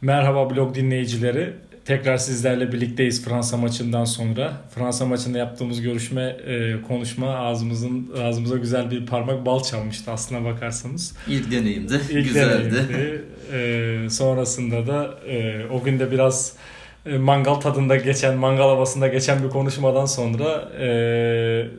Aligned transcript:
Merhaba 0.00 0.50
blog 0.50 0.74
dinleyicileri. 0.74 1.52
Tekrar 1.84 2.16
sizlerle 2.16 2.72
birlikteyiz 2.72 3.24
Fransa 3.24 3.56
maçından 3.56 4.04
sonra. 4.04 4.52
Fransa 4.74 5.06
maçında 5.06 5.38
yaptığımız 5.38 5.80
görüşme, 5.80 6.22
e, 6.22 6.82
konuşma 6.88 7.36
ağzımızın 7.36 8.10
ağzımıza 8.22 8.56
güzel 8.56 8.90
bir 8.90 9.06
parmak 9.06 9.46
bal 9.46 9.62
çalmıştı 9.62 10.10
aslına 10.10 10.44
bakarsanız. 10.44 11.16
İlk 11.28 11.50
deneyimdi. 11.52 12.00
İlk 12.10 12.24
Güzeldi. 12.24 12.74
deneyimdi. 12.74 13.24
E, 13.52 14.10
sonrasında 14.10 14.86
da 14.86 15.14
e, 15.28 15.66
o 15.66 15.82
gün 15.82 15.98
de 15.98 16.10
biraz 16.10 16.56
e, 17.06 17.18
mangal 17.18 17.54
tadında 17.54 17.96
geçen, 17.96 18.36
mangal 18.36 18.68
havasında 18.68 19.08
geçen 19.08 19.44
bir 19.44 19.48
konuşmadan 19.48 20.06
sonra 20.06 20.72
e, 20.80 20.88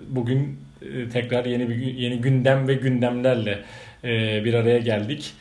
bugün 0.10 0.60
e, 0.82 1.10
tekrar 1.10 1.46
yeni 1.46 1.70
bir 1.70 1.76
yeni 1.76 2.22
gündem 2.22 2.68
ve 2.68 2.74
gündemlerle 2.74 3.60
bir 4.44 4.54
araya 4.54 4.78
geldik. 4.78 5.34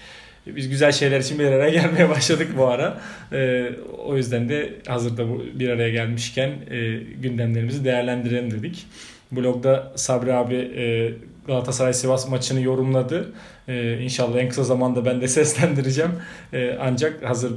Biz 0.46 0.68
güzel 0.68 0.92
şeyler 0.92 1.20
için 1.20 1.38
bir 1.38 1.44
araya 1.44 1.70
gelmeye 1.70 2.08
başladık 2.08 2.48
bu 2.56 2.66
ara. 2.66 3.00
Ee, 3.32 3.70
o 3.98 4.16
yüzden 4.16 4.48
de 4.48 4.74
hazırda 4.86 5.28
bu 5.28 5.44
bir 5.54 5.68
araya 5.68 5.90
gelmişken 5.90 6.50
e, 6.70 6.96
gündemlerimizi 7.22 7.84
değerlendirelim 7.84 8.50
dedik. 8.50 8.86
Blogda 9.32 9.92
Sabri 9.96 10.34
abi 10.34 10.54
e, 10.54 11.14
Galatasaray 11.46 11.94
Sivas 11.94 12.28
maçını 12.28 12.60
yorumladı. 12.60 13.32
E, 13.68 13.98
inşallah 13.98 14.38
en 14.38 14.48
kısa 14.48 14.64
zamanda 14.64 15.04
ben 15.04 15.20
de 15.20 15.28
seslendireceğim. 15.38 16.12
E, 16.52 16.78
ancak 16.80 17.24
hazır 17.24 17.52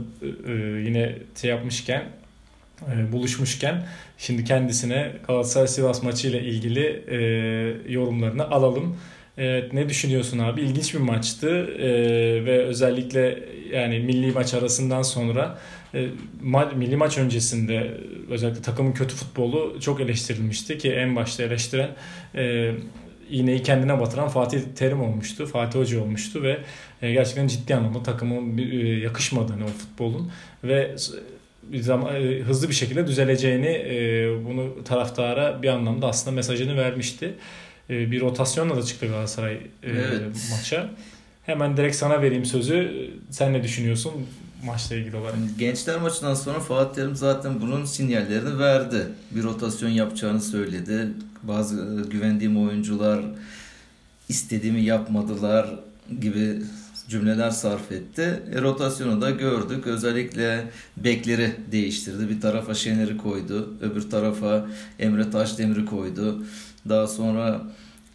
e, 0.47 0.51
yine 0.87 1.15
şey 1.41 1.49
yapmışken 1.49 2.03
e, 2.81 3.11
buluşmuşken 3.11 3.87
şimdi 4.17 4.43
kendisine 4.43 5.11
Galatasaray 5.27 5.67
Sivas 5.67 6.03
maçı 6.03 6.27
ile 6.27 6.41
ilgili 6.41 7.03
e, 7.07 7.17
yorumlarını 7.93 8.49
alalım. 8.49 8.97
Evet, 9.39 9.73
ne 9.73 9.89
düşünüyorsun 9.89 10.39
abi? 10.39 10.61
İlginç 10.61 10.93
bir 10.93 10.99
maçtı 10.99 11.49
ee, 11.79 12.45
ve 12.45 12.63
özellikle 12.65 13.43
yani 13.73 13.99
milli 13.99 14.31
maç 14.31 14.53
arasından 14.53 15.01
sonra 15.01 15.59
e, 15.93 16.07
ma- 16.43 16.75
milli 16.75 16.95
maç 16.97 17.17
öncesinde 17.17 17.97
özellikle 18.29 18.61
takımın 18.61 18.91
kötü 18.91 19.15
futbolu 19.15 19.77
çok 19.81 20.01
eleştirilmişti 20.01 20.77
ki 20.77 20.91
en 20.91 21.15
başta 21.15 21.43
eleştiren 21.43 21.89
e, 22.35 22.71
iğneyi 23.29 23.63
kendine 23.63 23.99
batıran 23.99 24.27
Fatih 24.27 24.61
Terim 24.75 25.01
olmuştu. 25.01 25.45
Fatih 25.45 25.79
Hoca 25.79 26.01
olmuştu 26.01 26.43
ve 26.43 26.57
e, 27.01 27.11
gerçekten 27.11 27.47
ciddi 27.47 27.75
anlamda 27.75 28.03
takımın 28.03 28.57
e, 28.57 28.63
yakışmadığını 28.89 29.65
o 29.65 29.67
futbolun 29.67 30.31
ve 30.63 30.95
bir 31.63 31.79
zaman, 31.79 32.15
e, 32.15 32.39
hızlı 32.39 32.69
bir 32.69 32.73
şekilde 32.73 33.07
düzeleceğini 33.07 33.67
e, 33.67 34.27
bunu 34.45 34.83
taraftara 34.83 35.61
bir 35.63 35.67
anlamda 35.67 36.07
aslında 36.07 36.35
mesajını 36.35 36.77
vermişti. 36.77 37.33
E, 37.89 38.11
bir 38.11 38.21
rotasyonla 38.21 38.75
da 38.77 38.83
çıktı 38.83 39.07
Galatasaray 39.07 39.53
e, 39.53 39.59
Evet. 39.83 40.21
maça. 40.51 40.89
Hemen 41.45 41.77
direkt 41.77 41.95
sana 41.95 42.21
vereyim 42.21 42.45
sözü. 42.45 43.09
Sen 43.29 43.53
ne 43.53 43.63
düşünüyorsun 43.63 44.13
maçla 44.65 44.95
ilgili 44.95 45.15
olarak? 45.15 45.35
Gençler 45.59 46.01
maçından 46.01 46.33
sonra 46.33 46.59
Fatih 46.59 46.95
Terim 46.95 47.15
zaten 47.15 47.61
bunun 47.61 47.85
sinyallerini 47.85 48.59
verdi. 48.59 49.07
Bir 49.31 49.43
rotasyon 49.43 49.89
yapacağını 49.89 50.41
söyledi. 50.41 51.07
Bazı 51.43 51.75
e, 51.75 52.09
güvendiğim 52.09 52.67
oyuncular 52.67 53.19
istediğimi 54.29 54.81
yapmadılar 54.81 55.69
gibi 56.21 56.61
cümleler 57.09 57.49
sarf 57.49 57.91
etti. 57.91 58.39
E, 58.55 58.61
rotasyonu 58.61 59.21
da 59.21 59.29
gördük. 59.31 59.87
Özellikle 59.87 60.63
bekleri 60.97 61.51
değiştirdi. 61.71 62.29
Bir 62.29 62.41
tarafa 62.41 62.73
Şener'i 62.73 63.17
koydu. 63.17 63.73
Öbür 63.81 64.09
tarafa 64.09 64.67
Emre 64.99 65.31
Taşdemir'i 65.31 65.85
koydu. 65.85 66.43
Daha 66.89 67.07
sonra 67.07 67.61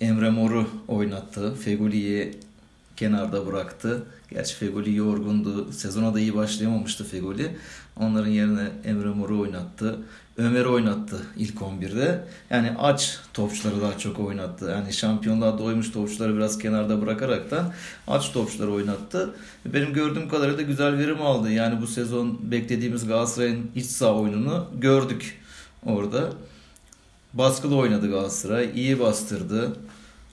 Emre 0.00 0.30
Mor'u 0.30 0.66
oynattı. 0.88 1.54
Fegoli'yi 1.54 2.34
kenarda 2.96 3.46
bıraktı. 3.46 4.02
Gerçi 4.30 4.54
Fegoli 4.54 4.94
yorgundu. 4.94 5.72
Sezona 5.72 6.14
da 6.14 6.20
iyi 6.20 6.34
başlayamamıştı 6.34 7.04
Fegoli. 7.04 7.56
Onların 7.96 8.30
yerine 8.30 8.68
Emre 8.84 9.08
Mor'u 9.08 9.40
oynattı. 9.40 9.98
Ömer 10.36 10.64
oynattı 10.64 11.22
ilk 11.36 11.54
11'de. 11.54 12.24
Yani 12.50 12.72
aç 12.78 13.18
topçuları 13.34 13.80
daha 13.80 13.98
çok 13.98 14.20
oynattı. 14.20 14.70
Yani 14.70 14.92
şampiyonluğa 14.92 15.58
doymuş 15.58 15.90
topçuları 15.90 16.36
biraz 16.36 16.58
kenarda 16.58 17.02
bırakarak 17.02 17.50
da 17.50 17.74
aç 18.08 18.32
topçuları 18.32 18.72
oynattı. 18.72 19.34
Benim 19.66 19.92
gördüğüm 19.92 20.28
kadarıyla 20.28 20.58
da 20.58 20.62
güzel 20.62 20.98
verim 20.98 21.22
aldı. 21.22 21.50
Yani 21.50 21.80
bu 21.82 21.86
sezon 21.86 22.38
beklediğimiz 22.50 23.06
Galatasaray'ın 23.06 23.70
iç 23.74 23.86
saha 23.86 24.14
oyununu 24.14 24.66
gördük 24.80 25.40
orada. 25.86 26.30
Baskılı 27.34 27.76
oynadı 27.76 28.10
Galatasaray. 28.10 28.70
iyi 28.74 29.00
bastırdı. 29.00 29.76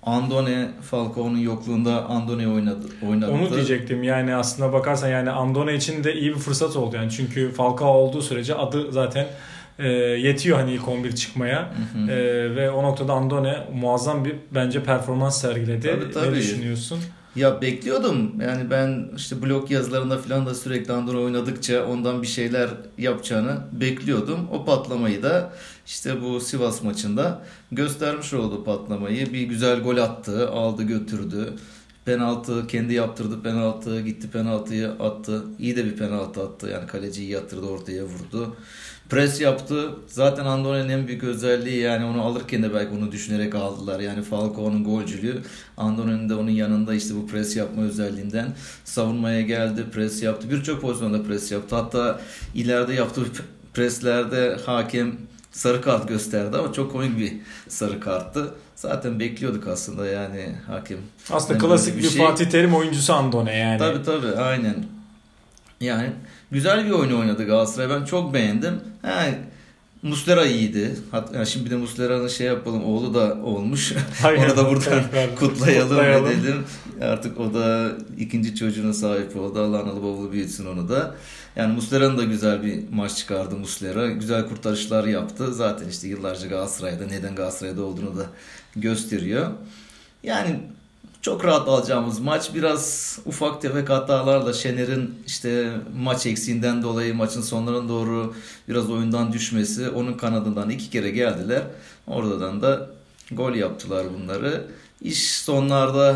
Andone 0.04 0.68
Falcao'nun 0.82 1.38
yokluğunda 1.38 2.06
Andone 2.06 2.48
oynadı. 2.48 2.86
oynattı. 3.10 3.34
Onu 3.34 3.54
diyecektim 3.54 4.04
yani 4.04 4.36
aslına 4.36 4.74
bakarsan 4.74 5.08
yani 5.08 5.30
Andone 5.30 5.76
için 5.76 6.04
de 6.04 6.14
iyi 6.14 6.30
bir 6.30 6.40
fırsat 6.40 6.76
oldu 6.76 6.96
yani 6.96 7.12
çünkü 7.12 7.52
Falcao 7.52 7.88
olduğu 7.94 8.22
sürece 8.22 8.56
adı 8.56 8.92
zaten 8.92 9.28
e, 9.80 9.88
yetiyor 9.88 10.58
hani 10.58 10.74
ilk 10.74 10.88
11 10.88 11.16
çıkmaya 11.16 11.60
Hı 11.60 12.00
hı. 12.00 12.12
E, 12.12 12.56
ve 12.56 12.72
o 12.72 12.84
noktada 12.84 13.14
Andone 13.14 13.58
muazzam 13.74 14.26
bir 14.26 14.36
bence 14.52 14.84
performans 14.84 15.42
sergiledi. 15.42 15.88
Tabii, 15.88 16.12
tabii. 16.12 16.32
Ne 16.32 16.36
düşünüyorsun? 16.36 17.00
Ya 17.36 17.62
bekliyordum. 17.62 18.42
Yani 18.42 18.70
ben 18.72 19.10
işte 19.18 19.42
blog 19.42 19.72
yazılarında 19.72 20.18
falan 20.18 20.46
da 20.46 20.56
sürekli 20.56 20.94
Andorra 20.94 21.18
oynadıkça 21.20 21.86
ondan 21.86 22.22
bir 22.22 22.28
şeyler 22.28 22.70
yapacağını 22.98 23.58
bekliyordum. 23.72 24.48
O 24.52 24.66
patlamayı 24.66 25.24
da 25.24 25.54
işte 25.86 26.22
bu 26.22 26.40
Sivas 26.40 26.84
maçında 26.84 27.42
göstermiş 27.72 28.34
oldu 28.34 28.64
patlamayı. 28.64 29.34
Bir 29.34 29.42
güzel 29.42 29.80
gol 29.82 29.98
attı, 29.98 30.50
aldı 30.50 30.84
götürdü. 30.84 31.54
Penaltı 32.06 32.68
kendi 32.68 32.94
yaptırdı 32.94 33.44
penaltı, 33.44 34.02
gitti 34.02 34.32
penaltıyı 34.32 34.90
attı. 34.90 35.44
İyi 35.60 35.76
de 35.76 35.86
bir 35.86 35.96
penaltı 35.98 36.42
attı. 36.44 36.68
Yani 36.68 36.88
kaleciyi 36.88 37.30
yatırdı 37.30 37.66
ortaya 37.66 38.04
vurdu. 38.04 38.56
Pres 39.12 39.42
yaptı. 39.42 39.90
Zaten 40.08 40.46
Andorra'nın 40.46 40.90
en 40.90 41.08
büyük 41.08 41.24
özelliği 41.24 41.78
yani 41.82 42.06
onu 42.06 42.22
alırken 42.22 42.64
de 42.64 42.74
belki 42.74 42.96
onu 42.96 43.12
düşünerek 43.12 43.56
aldılar. 43.56 44.00
Yani 44.00 44.24
Falcao'nun 44.24 44.84
golcülüğü. 44.84 45.42
Andorra'nın 45.78 46.30
da 46.30 46.38
onun 46.40 46.50
yanında 46.50 46.94
işte 46.94 47.16
bu 47.16 47.28
pres 47.28 47.56
yapma 47.56 47.84
özelliğinden 47.84 48.48
savunmaya 48.86 49.42
geldi. 49.42 49.86
Pres 49.94 50.24
yaptı. 50.24 50.50
Birçok 50.52 50.82
pozisyonda 50.82 51.24
pres 51.24 51.52
yaptı. 51.52 51.76
Hatta 51.76 52.22
ileride 52.56 52.94
yaptığı 52.94 53.22
preslerde 53.74 54.58
hakem 54.66 55.16
sarı 55.52 55.82
kart 55.82 56.08
gösterdi 56.08 56.58
ama 56.58 56.74
çok 56.74 56.92
komik 56.92 57.18
bir 57.18 57.34
sarı 57.68 58.00
karttı. 58.00 58.54
Zaten 58.76 59.20
bekliyorduk 59.20 59.68
aslında 59.68 60.08
yani 60.08 60.56
hakem. 60.68 60.98
Aslında 61.32 61.54
Yani 61.54 61.68
klasik 61.68 61.98
bir, 61.98 62.04
bir 62.04 62.10
şey- 62.10 62.26
Fatih 62.26 62.46
Terim 62.46 62.76
oyuncusu 62.76 63.14
Andone 63.14 63.58
yani. 63.58 63.78
Tabii 63.80 64.04
tabii 64.04 64.32
aynen. 64.42 65.01
Yani 65.82 66.10
güzel 66.52 66.86
bir 66.86 66.92
oyun 66.92 67.12
oynadı 67.12 67.46
Galatasaray. 67.46 67.90
Ben 67.90 68.06
çok 68.06 68.34
beğendim. 68.34 68.74
Ha, 69.02 69.26
Muslera 70.04 70.46
iyiydi. 70.46 70.96
Hatta 71.12 71.36
yani 71.36 71.48
şimdi 71.48 71.66
bir 71.66 71.72
de 71.72 71.76
Muslera'nın 71.76 72.28
şey 72.28 72.48
yapalım. 72.48 72.84
Oğlu 72.84 73.14
da 73.14 73.38
olmuş. 73.44 73.94
Aynen. 74.24 74.46
Onu 74.46 74.58
da 74.58 74.70
buradan 74.70 75.04
kutlayalım, 75.36 75.90
kutlayalım. 75.90 76.28
edelim. 76.28 76.64
Artık 77.02 77.40
o 77.40 77.54
da 77.54 77.92
ikinci 78.18 78.56
çocuğuna 78.56 78.94
sahip 78.94 79.36
oldu. 79.38 79.60
Allah 79.60 79.80
analı 79.80 80.04
babalı 80.04 80.32
büyütsün 80.32 80.66
onu 80.66 80.90
da. 80.90 81.16
Yani 81.56 81.74
Muslera'nın 81.74 82.18
da 82.18 82.24
güzel 82.24 82.64
bir 82.64 82.80
maç 82.94 83.18
çıkardı 83.18 83.56
Muslera. 83.56 84.08
Güzel 84.08 84.48
kurtarışlar 84.48 85.04
yaptı. 85.04 85.54
Zaten 85.54 85.90
işte 85.90 86.08
yıllarca 86.08 86.48
Galatasaray'da 86.48 87.06
neden 87.06 87.36
Galatasaray'da 87.36 87.84
olduğunu 87.84 88.18
da 88.18 88.26
gösteriyor. 88.76 89.52
Yani 90.24 90.60
çok 91.22 91.46
rahat 91.46 91.68
alacağımız 91.68 92.20
maç 92.20 92.56
biraz 92.56 93.20
ufak 93.26 93.62
tefek 93.62 93.90
hatalarla 93.90 94.54
Şener'in 94.54 95.24
işte 95.28 95.72
maç 95.96 96.26
eksiğinden 96.26 96.84
dolayı 96.84 97.16
maçın 97.16 97.42
sonlarına 97.42 97.90
doğru 97.90 98.36
biraz 98.70 98.90
oyundan 98.90 99.34
düşmesi 99.34 99.90
onun 99.90 100.14
kanadından 100.14 100.70
iki 100.70 100.90
kere 100.90 101.10
geldiler. 101.10 101.62
Oradan 102.08 102.62
da 102.62 102.90
gol 103.32 103.54
yaptılar 103.54 104.06
bunları. 104.14 104.66
İş 105.02 105.32
sonlarda 105.32 106.16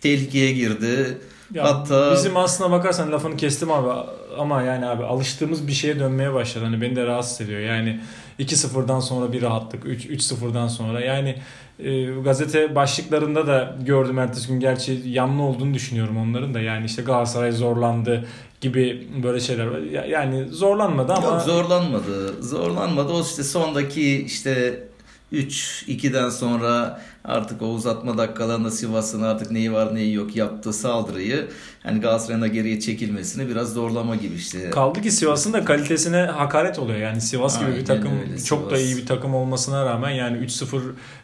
tehlikeye 0.00 0.52
girdi. 0.52 1.18
Ya 1.54 1.64
Hatta 1.64 2.12
bizim 2.14 2.36
aslına 2.36 2.70
bakarsan 2.70 3.12
lafını 3.12 3.36
kestim 3.36 3.70
abi 3.70 4.08
ama 4.38 4.62
yani 4.62 4.86
abi 4.86 5.04
alıştığımız 5.04 5.68
bir 5.68 5.72
şeye 5.72 5.98
dönmeye 5.98 6.34
başladı. 6.34 6.64
Hani 6.64 6.80
beni 6.80 6.96
de 6.96 7.06
rahatsız 7.06 7.40
ediyor. 7.40 7.60
Yani 7.60 8.00
2-0'dan 8.38 9.00
sonra 9.00 9.32
bir 9.32 9.42
rahatlık, 9.42 9.86
3 9.86 10.06
3-0'dan 10.06 10.68
sonra 10.68 11.00
yani 11.00 11.36
e, 11.78 12.04
gazete 12.04 12.74
başlıklarında 12.74 13.46
da 13.46 13.76
gördüm 13.86 14.18
ertesi 14.18 14.48
gün 14.48 14.60
gerçi 14.60 15.02
yanlı 15.06 15.42
olduğunu 15.42 15.74
düşünüyorum 15.74 16.16
onların 16.16 16.54
da. 16.54 16.60
Yani 16.60 16.86
işte 16.86 17.02
Galatasaray 17.02 17.52
zorlandı 17.52 18.26
gibi 18.60 19.08
böyle 19.22 19.40
şeyler 19.40 19.66
var. 19.66 19.78
Ya- 19.78 20.04
Yani 20.06 20.48
zorlanmadı 20.48 21.12
ama 21.12 21.26
Yok 21.26 21.42
zorlanmadı. 21.42 22.42
Zorlanmadı. 22.42 23.12
O 23.12 23.22
işte 23.22 23.42
sondaki 23.44 24.22
işte 24.22 24.82
3-2'den 25.32 26.28
sonra 26.28 27.00
artık 27.24 27.62
o 27.62 27.66
uzatma 27.66 28.18
dakikalarında 28.18 28.70
Sivas'ın 28.70 29.22
artık 29.22 29.50
neyi 29.50 29.72
var 29.72 29.94
neyi 29.94 30.14
yok 30.14 30.36
yaptığı 30.36 30.72
saldırıyı 30.72 31.48
hani 31.82 32.00
Galatasaray'ın 32.00 32.42
da 32.42 32.46
geriye 32.46 32.80
çekilmesini 32.80 33.48
biraz 33.48 33.72
zorlama 33.72 34.16
gibi 34.16 34.34
işte. 34.34 34.70
Kaldı 34.70 35.02
ki 35.02 35.10
Sivas'ın 35.10 35.52
da 35.52 35.64
kalitesine 35.64 36.16
hakaret 36.16 36.78
oluyor. 36.78 36.98
Yani 36.98 37.20
Sivas 37.20 37.58
gibi 37.60 37.68
bir 37.68 37.72
Aynen 37.74 37.84
takım 37.84 38.20
öyle, 38.20 38.44
çok 38.44 38.70
da 38.70 38.76
Sivas. 38.76 38.90
iyi 38.90 38.96
bir 38.96 39.06
takım 39.06 39.34
olmasına 39.34 39.86
rağmen 39.86 40.10
yani 40.10 40.36
3-0 40.38 40.80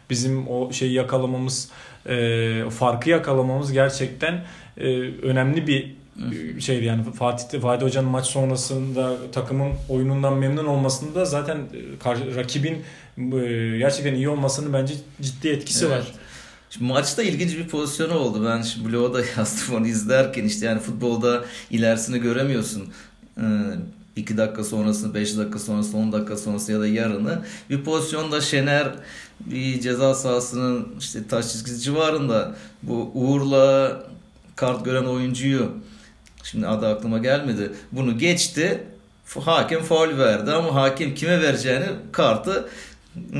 bizim 0.09 0.47
o 0.47 0.71
şeyi 0.71 0.93
yakalamamız, 0.93 1.69
e, 2.05 2.69
farkı 2.69 3.09
yakalamamız 3.09 3.71
gerçekten 3.71 4.45
e, 4.77 4.87
önemli 5.21 5.67
bir 5.67 5.98
şeydi 6.59 6.85
yani 6.85 7.03
Fatih 7.03 7.61
Fatih 7.61 7.85
Hoca'nın 7.85 8.09
maç 8.09 8.25
sonrasında 8.25 9.31
takımın 9.31 9.71
oyunundan 9.89 10.37
memnun 10.37 10.65
olmasında 10.65 11.25
zaten 11.25 11.57
e, 11.57 12.35
rakibin 12.35 12.73
e, 13.17 13.77
gerçekten 13.77 14.13
iyi 14.13 14.29
olmasının 14.29 14.73
bence 14.73 14.93
ciddi 15.21 15.49
etkisi 15.49 15.85
evet. 15.85 15.97
var. 15.97 16.13
Şimdi 16.69 16.91
maçta 16.93 17.23
ilginç 17.23 17.57
bir 17.57 17.67
pozisyonu 17.67 18.13
oldu. 18.13 18.45
Ben 18.45 18.61
şimdi 18.61 18.91
bloğa 18.91 19.13
da 19.13 19.21
yazdım 19.37 19.75
onu 19.75 19.87
izlerken 19.87 20.43
işte 20.43 20.65
yani 20.65 20.79
futbolda 20.79 21.45
ilerisini 21.71 22.19
göremiyorsun. 22.19 22.83
2 24.15 24.33
ee, 24.33 24.37
dakika 24.37 24.63
sonrasını, 24.63 25.13
5 25.13 25.37
dakika 25.37 25.59
sonrasını, 25.59 26.01
10 26.01 26.11
dakika 26.11 26.37
sonrası 26.37 26.71
ya 26.71 26.79
da 26.79 26.87
yarını. 26.87 27.41
Bir 27.69 27.83
pozisyonda 27.83 28.41
Şener 28.41 28.87
bir 29.39 29.81
ceza 29.81 30.15
sahasının 30.15 30.87
işte 30.99 31.27
taş 31.27 31.51
çizgisi 31.51 31.79
civarında 31.79 32.55
bu 32.83 33.11
Uğur'la 33.13 34.03
kart 34.55 34.85
gören 34.85 35.05
oyuncuyu 35.05 35.71
şimdi 36.51 36.67
adı 36.67 36.87
aklıma 36.87 37.17
gelmedi. 37.17 37.71
Bunu 37.91 38.17
geçti. 38.17 38.83
Hakem 39.45 39.83
faul 39.83 40.17
verdi 40.17 40.51
ama 40.51 40.75
hakem 40.75 41.15
kime 41.15 41.41
vereceğini 41.41 41.85
kartı 42.11 42.69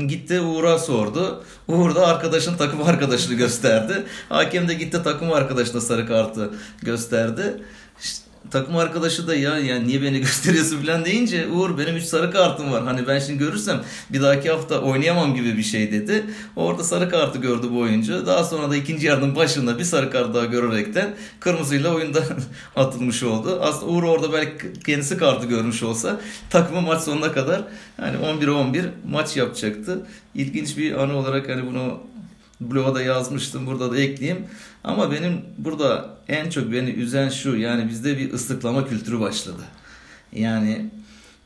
Gitti 0.08 0.40
Uğur'a 0.40 0.78
sordu. 0.78 1.44
Uğur 1.68 1.94
da 1.94 2.06
arkadaşın 2.06 2.56
takım 2.56 2.82
arkadaşını 2.82 3.34
gösterdi. 3.34 4.04
Hakem 4.28 4.68
de 4.68 4.74
gitti 4.74 5.02
takım 5.04 5.32
arkadaşına 5.32 5.80
sarı 5.80 6.06
kartı 6.06 6.50
gösterdi. 6.82 7.62
Takım 8.50 8.76
arkadaşı 8.76 9.26
da 9.26 9.34
ya 9.34 9.58
yani 9.58 9.88
niye 9.88 10.02
beni 10.02 10.18
gösteriyorsun 10.20 10.82
falan 10.82 11.04
deyince 11.04 11.46
Uğur 11.46 11.78
benim 11.78 11.96
3 11.96 12.04
sarı 12.04 12.30
kartım 12.30 12.72
var. 12.72 12.84
Hani 12.84 13.06
ben 13.06 13.18
şimdi 13.18 13.38
görürsem 13.38 13.80
bir 14.10 14.22
dahaki 14.22 14.50
hafta 14.50 14.78
oynayamam 14.78 15.34
gibi 15.34 15.56
bir 15.56 15.62
şey 15.62 15.92
dedi. 15.92 16.24
Orada 16.56 16.84
sarı 16.84 17.10
kartı 17.10 17.38
gördü 17.38 17.66
bu 17.70 17.78
oyuncu. 17.78 18.26
Daha 18.26 18.44
sonra 18.44 18.70
da 18.70 18.76
ikinci 18.76 19.06
yarının 19.06 19.36
başında 19.36 19.78
bir 19.78 19.84
sarı 19.84 20.10
kart 20.10 20.34
daha 20.34 20.44
görerekten 20.44 21.14
kırmızıyla 21.40 21.94
oyunda 21.94 22.22
atılmış 22.76 23.22
oldu. 23.22 23.58
Aslında 23.62 23.92
Uğur 23.92 24.02
orada 24.02 24.32
belki 24.32 24.72
kendisi 24.86 25.16
kartı 25.16 25.46
görmüş 25.46 25.82
olsa 25.82 26.20
takımı 26.50 26.80
maç 26.80 27.02
sonuna 27.02 27.32
kadar 27.32 27.62
hani 27.96 28.16
11-11 28.16 28.84
maç 29.10 29.36
yapacaktı. 29.36 30.06
İlginç 30.34 30.76
bir 30.76 31.02
anı 31.02 31.16
olarak 31.16 31.48
hani 31.48 31.66
bunu 31.66 32.00
bloğa 32.60 32.94
da 32.94 33.02
yazmıştım. 33.02 33.66
Burada 33.66 33.92
da 33.92 33.98
ekleyeyim. 33.98 34.46
Ama 34.84 35.12
benim 35.12 35.40
burada 35.58 36.16
en 36.28 36.50
çok 36.50 36.72
beni 36.72 36.90
üzen 36.90 37.28
şu 37.28 37.56
yani 37.56 37.88
bizde 37.88 38.18
bir 38.18 38.32
ıslıklama 38.32 38.88
kültürü 38.88 39.20
başladı. 39.20 39.62
Yani 40.32 40.90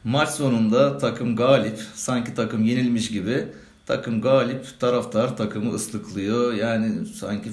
maç 0.05 0.29
sonunda 0.29 0.99
takım 0.99 1.37
galip 1.37 1.79
sanki 1.95 2.35
takım 2.35 2.65
yenilmiş 2.65 3.09
gibi 3.09 3.47
takım 3.87 4.21
galip 4.21 4.81
taraftar 4.81 5.37
takımı 5.37 5.75
ıslıklıyor. 5.75 6.53
Yani 6.53 7.07
sanki 7.07 7.51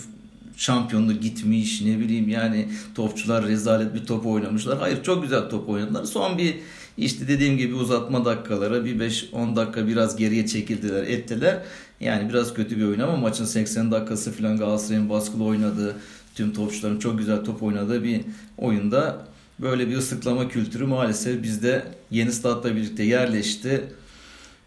şampiyonluk 0.61 1.21
gitmiş 1.21 1.81
ne 1.81 1.99
bileyim 1.99 2.29
yani 2.29 2.67
topçular 2.95 3.47
rezalet 3.47 3.93
bir 3.93 4.05
top 4.05 4.25
oynamışlar. 4.25 4.77
Hayır 4.77 5.03
çok 5.03 5.23
güzel 5.23 5.49
top 5.49 5.69
oynadılar. 5.69 6.03
Son 6.03 6.37
bir 6.37 6.55
işte 6.97 7.27
dediğim 7.27 7.57
gibi 7.57 7.73
uzatma 7.73 8.25
dakikalara 8.25 8.85
bir 8.85 8.99
5-10 8.99 9.55
dakika 9.55 9.87
biraz 9.87 10.15
geriye 10.15 10.47
çekildiler 10.47 11.03
ettiler. 11.03 11.57
Yani 11.99 12.29
biraz 12.29 12.53
kötü 12.53 12.77
bir 12.77 12.85
oyun 12.85 12.99
ama 12.99 13.15
maçın 13.15 13.45
80 13.45 13.91
dakikası 13.91 14.31
falan 14.31 14.57
Galatasaray'ın 14.57 15.09
baskılı 15.09 15.43
oynadığı, 15.43 15.95
tüm 16.35 16.53
topçuların 16.53 16.99
çok 16.99 17.17
güzel 17.17 17.43
top 17.43 17.63
oynadığı 17.63 18.03
bir 18.03 18.21
oyunda 18.57 19.27
böyle 19.59 19.87
bir 19.87 19.97
ıslıklama 19.97 20.47
kültürü 20.47 20.85
maalesef 20.85 21.43
bizde 21.43 21.85
yeni 22.11 22.31
statla 22.31 22.75
birlikte 22.75 23.03
yerleşti. 23.03 23.83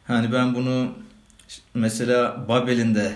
Hani 0.05 0.33
ben 0.33 0.55
bunu 0.55 0.89
mesela 1.75 2.45
Babel'in 2.49 2.95
de 2.95 3.13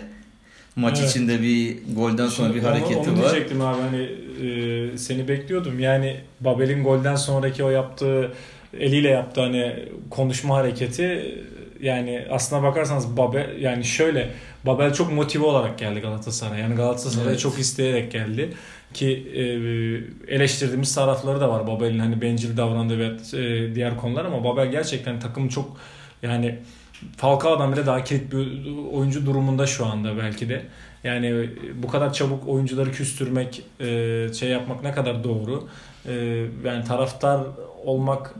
maç 0.79 0.99
evet. 1.01 1.11
içinde 1.11 1.43
bir 1.43 1.77
golden 1.95 2.27
sonra 2.27 2.49
Şimdi 2.49 2.55
bir 2.55 2.63
hareketi 2.63 2.97
onu, 2.97 3.01
onu 3.01 3.07
var. 3.07 3.13
Onu 3.13 3.31
diyecektim 3.31 3.61
abi 3.61 3.81
hani 3.81 4.03
e, 4.47 4.99
seni 4.99 5.29
bekliyordum. 5.29 5.81
Yani 5.81 6.17
Babel'in 6.41 6.85
golden 6.85 7.17
sonraki 7.17 7.65
o 7.65 7.71
yaptığı 7.71 8.33
eliyle 8.81 9.09
yaptığı 9.09 9.41
hani 9.41 9.75
konuşma 10.11 10.57
hareketi 10.57 11.35
yani 11.83 12.27
aslına 12.31 12.63
bakarsanız 12.63 13.17
Babel 13.17 13.61
yani 13.61 13.85
şöyle 13.85 14.31
Babel 14.67 14.95
çok 14.95 15.13
motive 15.13 15.45
olarak 15.45 15.79
geldi 15.79 16.01
Galatasaray'a. 16.01 16.63
Yani 16.63 16.75
Galatasaray'a 16.75 17.31
evet. 17.31 17.41
çok 17.41 17.59
isteyerek 17.59 18.13
geldi 18.13 18.55
ki 18.95 19.29
e, 19.35 19.43
eleştirdiğimiz 20.35 20.95
tarafları 20.95 21.41
da 21.41 21.49
var 21.49 21.67
Babel'in 21.67 21.99
hani 21.99 22.23
bencil 22.23 22.57
davrandığı 22.57 22.99
ve 22.99 23.07
e, 23.39 23.75
diğer 23.75 23.97
konular 23.97 24.25
ama 24.25 24.45
Babel 24.45 24.71
gerçekten 24.71 25.21
takım 25.21 25.49
çok 25.49 25.77
yani 26.23 26.59
Falcao'dan 27.17 27.73
bile 27.73 27.87
daha 27.87 28.05
kilit 28.05 28.33
bir 28.33 28.77
oyuncu 28.93 29.27
durumunda 29.27 29.67
şu 29.67 29.87
anda 29.87 30.17
belki 30.17 30.49
de. 30.49 30.67
Yani 31.05 31.51
bu 31.75 31.89
kadar 31.89 32.13
çabuk 32.13 32.49
oyuncuları 32.49 32.93
küstürmek, 32.93 33.63
e, 33.81 33.85
şey 34.39 34.49
yapmak 34.49 34.83
ne 34.83 34.93
kadar 34.93 35.25
doğru. 35.25 35.69
E, 36.07 36.15
yani 36.65 36.85
taraftar 36.85 37.41
olmak 37.85 38.35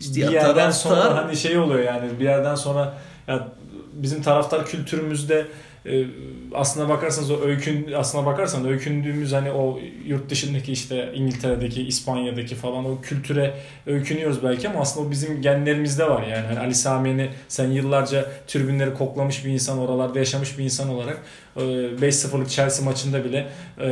işte 0.00 0.14
bir 0.16 0.32
yerden 0.32 0.54
taraftar... 0.54 0.70
sonra 0.70 1.16
hani 1.16 1.36
şey 1.36 1.58
oluyor 1.58 1.80
yani 1.84 2.20
bir 2.20 2.24
yerden 2.24 2.54
sonra 2.54 2.94
ya 3.28 3.48
bizim 3.92 4.22
taraftar 4.22 4.66
kültürümüzde 4.66 5.46
e, 5.88 6.06
aslına 6.54 6.88
bakarsanız 6.88 7.30
o 7.30 7.40
öykün 7.40 7.92
aslına 7.92 8.26
bakarsan 8.26 8.68
öykündüğümüz 8.68 9.32
hani 9.32 9.50
o 9.52 9.80
yurt 10.06 10.30
dışındaki 10.30 10.72
işte 10.72 11.12
İngiltere'deki 11.14 11.82
İspanya'daki 11.82 12.54
falan 12.54 12.84
o 12.84 13.00
kültüre 13.00 13.54
öykünüyoruz 13.86 14.42
belki 14.42 14.68
ama 14.68 14.80
aslında 14.80 15.06
o 15.06 15.10
bizim 15.10 15.42
genlerimizde 15.42 16.10
var 16.10 16.22
yani 16.22 16.46
hani 16.46 16.58
Ali 16.58 16.74
Sami'ni 16.74 17.28
sen 17.48 17.70
yıllarca 17.70 18.30
tribünleri 18.46 18.94
koklamış 18.94 19.44
bir 19.44 19.50
insan 19.50 19.78
oralarda 19.78 20.18
yaşamış 20.18 20.58
bir 20.58 20.64
insan 20.64 20.88
olarak 20.88 21.22
5-0'lık 21.56 22.46
e, 22.46 22.50
Chelsea 22.50 22.84
maçında 22.84 23.24
bile 23.24 23.48
e, 23.80 23.86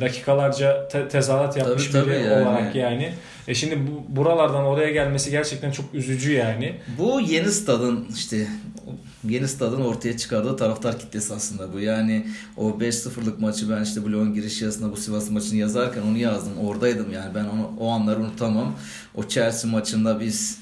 dakikalarca 0.00 0.88
te- 0.88 1.08
tezahürat 1.08 1.56
yapmış 1.56 1.86
tabii, 1.88 2.10
biri 2.10 2.22
yani. 2.22 2.42
olarak 2.42 2.74
yani. 2.74 3.12
E 3.48 3.54
şimdi 3.54 3.78
bu, 3.78 4.16
buralardan 4.16 4.64
oraya 4.64 4.90
gelmesi 4.90 5.30
gerçekten 5.30 5.70
çok 5.70 5.94
üzücü 5.94 6.32
yani. 6.32 6.74
Bu 6.98 7.20
yeni 7.20 7.50
stadın 7.50 8.08
işte 8.14 8.46
yeni 9.28 9.48
stadın 9.48 9.80
ortaya 9.80 10.16
çıkardığı 10.16 10.56
taraftar 10.56 10.98
kitlesi 10.98 11.34
aslında 11.34 11.72
bu. 11.72 11.80
Yani 11.80 12.26
o 12.56 12.70
5-0'lık 12.70 13.40
maçı 13.40 13.70
ben 13.70 13.82
işte 13.82 14.06
bloğun 14.06 14.34
giriş 14.34 14.62
yazısında 14.62 14.92
bu 14.92 14.96
Sivas 14.96 15.30
maçını 15.30 15.58
yazarken 15.58 16.02
onu 16.02 16.18
yazdım. 16.18 16.58
Oradaydım 16.58 17.12
yani 17.12 17.34
ben 17.34 17.44
onu 17.44 17.70
o 17.78 17.88
anları 17.88 18.20
unutamam. 18.20 18.74
O 19.14 19.28
Chelsea 19.28 19.70
maçında 19.70 20.20
biz 20.20 20.58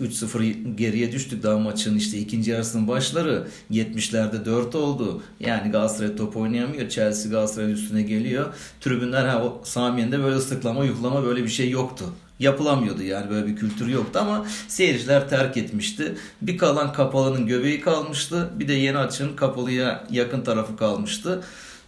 3-0 0.00 0.74
geriye 0.74 1.12
düştük 1.12 1.42
daha 1.42 1.58
maçın 1.58 1.96
işte 1.96 2.18
ikinci 2.18 2.50
yarısının 2.50 2.88
başları 2.88 3.46
70'lerde 3.70 4.44
4 4.44 4.74
oldu. 4.74 5.22
Yani 5.40 5.70
Galatasaray 5.70 6.16
top 6.16 6.36
oynayamıyor. 6.36 6.88
Chelsea 6.88 7.30
Galatasaray'ın 7.30 7.74
üstüne 7.74 8.02
geliyor. 8.02 8.54
Tribünler 8.80 9.26
ha 9.26 9.44
o 9.44 9.60
Samiyen'de 9.64 10.22
böyle 10.22 10.36
ıslıklama 10.36 10.84
yuklama 10.84 11.24
böyle 11.24 11.44
bir 11.44 11.48
şey 11.48 11.70
yoktu 11.70 12.04
yapılamıyordu 12.42 13.02
yani 13.02 13.30
böyle 13.30 13.46
bir 13.46 13.56
kültür 13.56 13.86
yoktu 13.86 14.18
ama 14.22 14.46
seyirciler 14.68 15.28
terk 15.28 15.56
etmişti. 15.56 16.14
Bir 16.42 16.58
kalan 16.58 16.92
kapalının 16.92 17.46
göbeği 17.46 17.80
kalmıştı. 17.80 18.50
Bir 18.58 18.68
de 18.68 18.72
yeni 18.72 18.98
açın 18.98 19.36
kapalıya 19.36 20.04
yakın 20.10 20.42
tarafı 20.42 20.76
kalmıştı. 20.76 21.42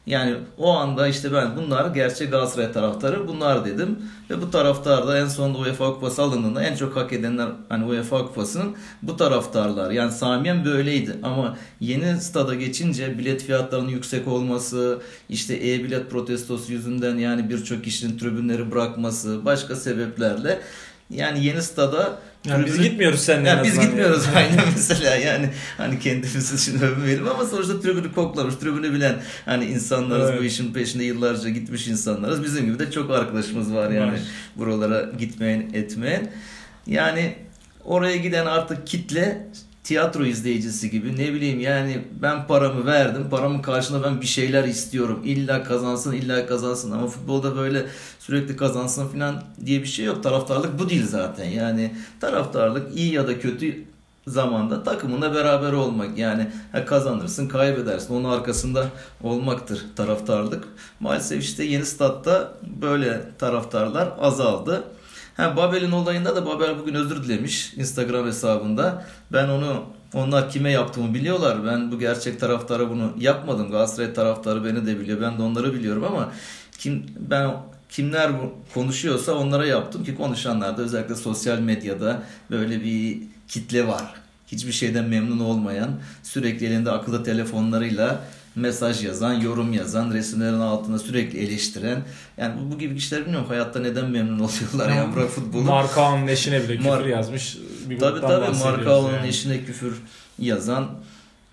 Yani 0.06 0.36
o 0.58 0.70
anda 0.72 1.08
işte 1.08 1.32
ben 1.32 1.56
bunlar 1.56 1.94
gerçek 1.94 2.30
Galatasaray 2.30 2.72
taraftarı 2.72 3.28
bunlar 3.28 3.64
dedim. 3.64 3.98
Ve 4.30 4.42
bu 4.42 4.50
taraftar 4.50 5.06
da 5.06 5.18
en 5.18 5.26
sonunda 5.26 5.58
UEFA 5.58 5.94
Kupası 5.94 6.22
alındığında 6.22 6.62
en 6.62 6.76
çok 6.76 6.96
hak 6.96 7.12
edenler 7.12 7.48
hani 7.68 7.84
UEFA 7.84 8.18
Kupası'nın 8.18 8.76
bu 9.02 9.16
taraftarlar. 9.16 9.90
Yani 9.90 10.12
Samiyen 10.12 10.64
böyleydi 10.64 11.16
ama 11.22 11.56
yeni 11.80 12.20
stada 12.20 12.54
geçince 12.54 13.18
bilet 13.18 13.42
fiyatlarının 13.42 13.88
yüksek 13.88 14.28
olması, 14.28 15.00
işte 15.28 15.54
e-bilet 15.54 16.10
protestosu 16.10 16.72
yüzünden 16.72 17.16
yani 17.16 17.50
birçok 17.50 17.84
kişinin 17.84 18.18
tribünleri 18.18 18.70
bırakması, 18.70 19.44
başka 19.44 19.76
sebeplerle 19.76 20.60
yani 21.10 21.44
yeni 21.44 21.62
stada 21.62 22.18
yani 22.44 22.66
biz 22.66 22.82
gitmiyoruz 22.82 23.20
seninle. 23.20 23.48
Yani 23.48 23.64
biz 23.64 23.80
gitmiyoruz 23.80 24.26
yani. 24.26 24.36
aynen 24.36 24.64
mesela 24.74 25.16
yani 25.16 25.48
hani 25.76 25.98
kendimizi 25.98 26.54
için 26.54 26.80
övmeyelim 26.80 27.28
ama 27.28 27.44
sonuçta 27.44 27.80
tribünü 27.80 28.12
koklamış, 28.12 28.54
tribünü 28.54 28.92
bilen 28.92 29.22
hani 29.44 29.64
insanlarız 29.64 30.30
evet. 30.30 30.40
bu 30.40 30.44
işin 30.44 30.72
peşinde 30.72 31.04
yıllarca 31.04 31.48
gitmiş 31.48 31.86
insanlarız. 31.86 32.44
Bizim 32.44 32.66
gibi 32.66 32.78
de 32.78 32.90
çok 32.90 33.10
arkadaşımız 33.10 33.74
var 33.74 33.90
yani 33.90 34.12
var. 34.12 34.20
buralara 34.56 35.10
gitmeyen 35.18 35.60
etmeyen. 35.60 36.32
Yani 36.86 37.34
oraya 37.84 38.16
giden 38.16 38.46
artık 38.46 38.86
kitle 38.86 39.46
tiyatro 39.84 40.24
izleyicisi 40.24 40.90
gibi 40.90 41.16
ne 41.16 41.32
bileyim 41.32 41.60
yani 41.60 42.04
ben 42.22 42.46
paramı 42.46 42.86
verdim 42.86 43.26
paramın 43.30 43.62
karşılığında 43.62 44.06
ben 44.06 44.20
bir 44.20 44.26
şeyler 44.26 44.64
istiyorum. 44.64 45.22
İlla 45.24 45.64
kazansın 45.64 46.12
illa 46.12 46.46
kazansın. 46.46 46.90
Ama 46.90 47.06
futbolda 47.06 47.56
böyle 47.56 47.86
sürekli 48.18 48.56
kazansın 48.56 49.08
falan 49.08 49.42
diye 49.66 49.80
bir 49.80 49.86
şey 49.86 50.04
yok. 50.04 50.22
Taraftarlık 50.22 50.78
bu 50.78 50.88
değil 50.88 51.06
zaten. 51.06 51.44
Yani 51.44 51.94
taraftarlık 52.20 52.96
iyi 52.96 53.12
ya 53.12 53.26
da 53.26 53.40
kötü 53.40 53.84
zamanda 54.26 54.82
takımına 54.82 55.34
beraber 55.34 55.72
olmak. 55.72 56.18
Yani 56.18 56.50
kazanırsın 56.86 57.48
kaybedersin. 57.48 58.14
Onun 58.14 58.30
arkasında 58.30 58.86
olmaktır 59.22 59.84
taraftarlık. 59.96 60.64
Maalesef 61.00 61.42
işte 61.42 61.64
yeni 61.64 61.86
statta 61.86 62.54
böyle 62.82 63.20
taraftarlar 63.38 64.12
azaldı 64.20 64.84
Ha, 65.36 65.56
Babel'in 65.56 65.90
olayında 65.90 66.36
da 66.36 66.46
Babel 66.46 66.78
bugün 66.78 66.94
özür 66.94 67.24
dilemiş 67.24 67.74
Instagram 67.76 68.26
hesabında. 68.26 69.06
Ben 69.32 69.48
onu 69.48 69.84
onlar 70.14 70.50
kime 70.50 70.70
yaptığımı 70.70 71.14
biliyorlar. 71.14 71.66
Ben 71.66 71.92
bu 71.92 71.98
gerçek 71.98 72.40
taraftara 72.40 72.90
bunu 72.90 73.12
yapmadım. 73.18 73.70
Galatasaray 73.70 74.14
taraftarı 74.14 74.64
beni 74.64 74.86
de 74.86 75.00
biliyor. 75.00 75.20
Ben 75.20 75.38
de 75.38 75.42
onları 75.42 75.74
biliyorum 75.74 76.04
ama 76.04 76.32
kim 76.78 77.06
ben 77.18 77.50
kimler 77.90 78.30
konuşuyorsa 78.74 79.32
onlara 79.32 79.66
yaptım 79.66 80.04
ki 80.04 80.16
konuşanlarda 80.16 80.82
özellikle 80.82 81.14
sosyal 81.14 81.58
medyada 81.58 82.22
böyle 82.50 82.84
bir 82.84 83.22
kitle 83.48 83.86
var. 83.86 84.14
Hiçbir 84.46 84.72
şeyden 84.72 85.04
memnun 85.04 85.40
olmayan, 85.40 85.90
sürekli 86.22 86.66
elinde 86.66 86.90
akıllı 86.90 87.24
telefonlarıyla 87.24 88.20
mesaj 88.56 89.04
yazan, 89.04 89.32
yorum 89.32 89.72
yazan, 89.72 90.14
resimlerin 90.14 90.60
altına 90.60 90.98
sürekli 90.98 91.38
eleştiren. 91.38 92.02
Yani 92.36 92.54
bu, 92.60 92.74
bu 92.74 92.78
gibi 92.78 92.96
kişiler 92.96 93.22
bilmiyorum 93.22 93.48
hayatta 93.48 93.80
neden 93.80 94.10
memnun 94.10 94.38
oluyorlar 94.38 94.88
ya, 94.88 94.94
yani 94.94 95.16
bırak 95.16 95.28
futbolu. 95.28 95.62
Markao'nun 95.62 96.26
eşine 96.26 96.62
bile 96.62 96.76
küfür 96.76 96.88
Mar- 96.88 97.08
yazmış. 97.08 97.58
Bir 97.88 97.98
tabii 97.98 98.20
tabii 98.20 98.58
Markao'nun 98.58 99.12
yani. 99.12 99.28
eşine 99.28 99.64
küfür 99.64 99.94
yazan 100.38 100.86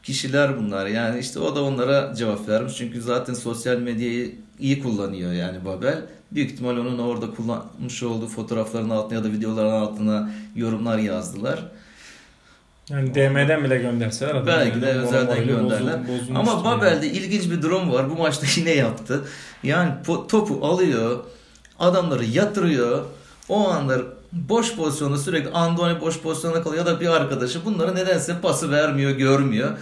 kişiler 0.03 0.57
bunlar. 0.59 0.87
Yani 0.87 1.19
işte 1.19 1.39
o 1.39 1.55
da 1.55 1.63
onlara 1.63 2.15
cevap 2.15 2.49
vermiş. 2.49 2.75
Çünkü 2.77 3.01
zaten 3.01 3.33
sosyal 3.33 3.77
medyayı 3.77 4.35
iyi 4.59 4.83
kullanıyor 4.83 5.33
yani 5.33 5.65
Babel. 5.65 6.01
Büyük 6.31 6.51
ihtimal 6.51 6.77
onun 6.77 6.99
orada 6.99 7.31
kullanmış 7.31 8.03
olduğu 8.03 8.27
fotoğrafların 8.27 8.89
altına 8.89 9.17
ya 9.17 9.23
da 9.23 9.31
videoların 9.31 9.71
altına 9.71 10.31
yorumlar 10.55 10.97
yazdılar. 10.97 11.71
Yani 12.91 13.15
DM'den 13.15 13.63
bile 13.63 13.77
gönderseler. 13.77 14.47
Belki 14.47 14.81
de 14.81 14.85
özelden 14.85 15.47
gönderler. 15.47 15.99
Ama 16.35 16.65
Babel'de 16.65 17.05
yani. 17.05 17.17
ilginç 17.17 17.51
bir 17.51 17.61
durum 17.61 17.91
var. 17.91 18.09
Bu 18.09 18.15
maçta 18.15 18.45
yine 18.55 18.71
yaptı. 18.71 19.21
Yani 19.63 19.91
topu 20.05 20.65
alıyor, 20.65 21.23
adamları 21.79 22.25
yatırıyor. 22.25 23.03
O 23.49 23.69
anlar 23.69 24.01
boş 24.31 24.75
pozisyonda 24.75 25.17
sürekli 25.17 25.51
Andoni 25.51 26.01
boş 26.01 26.19
pozisyonda 26.19 26.63
kalıyor 26.63 26.85
ya 26.85 26.93
da 26.93 26.99
bir 26.99 27.07
arkadaşı 27.07 27.65
bunları 27.65 27.95
nedense 27.95 28.35
pası 28.41 28.71
vermiyor, 28.71 29.11
görmüyor. 29.11 29.77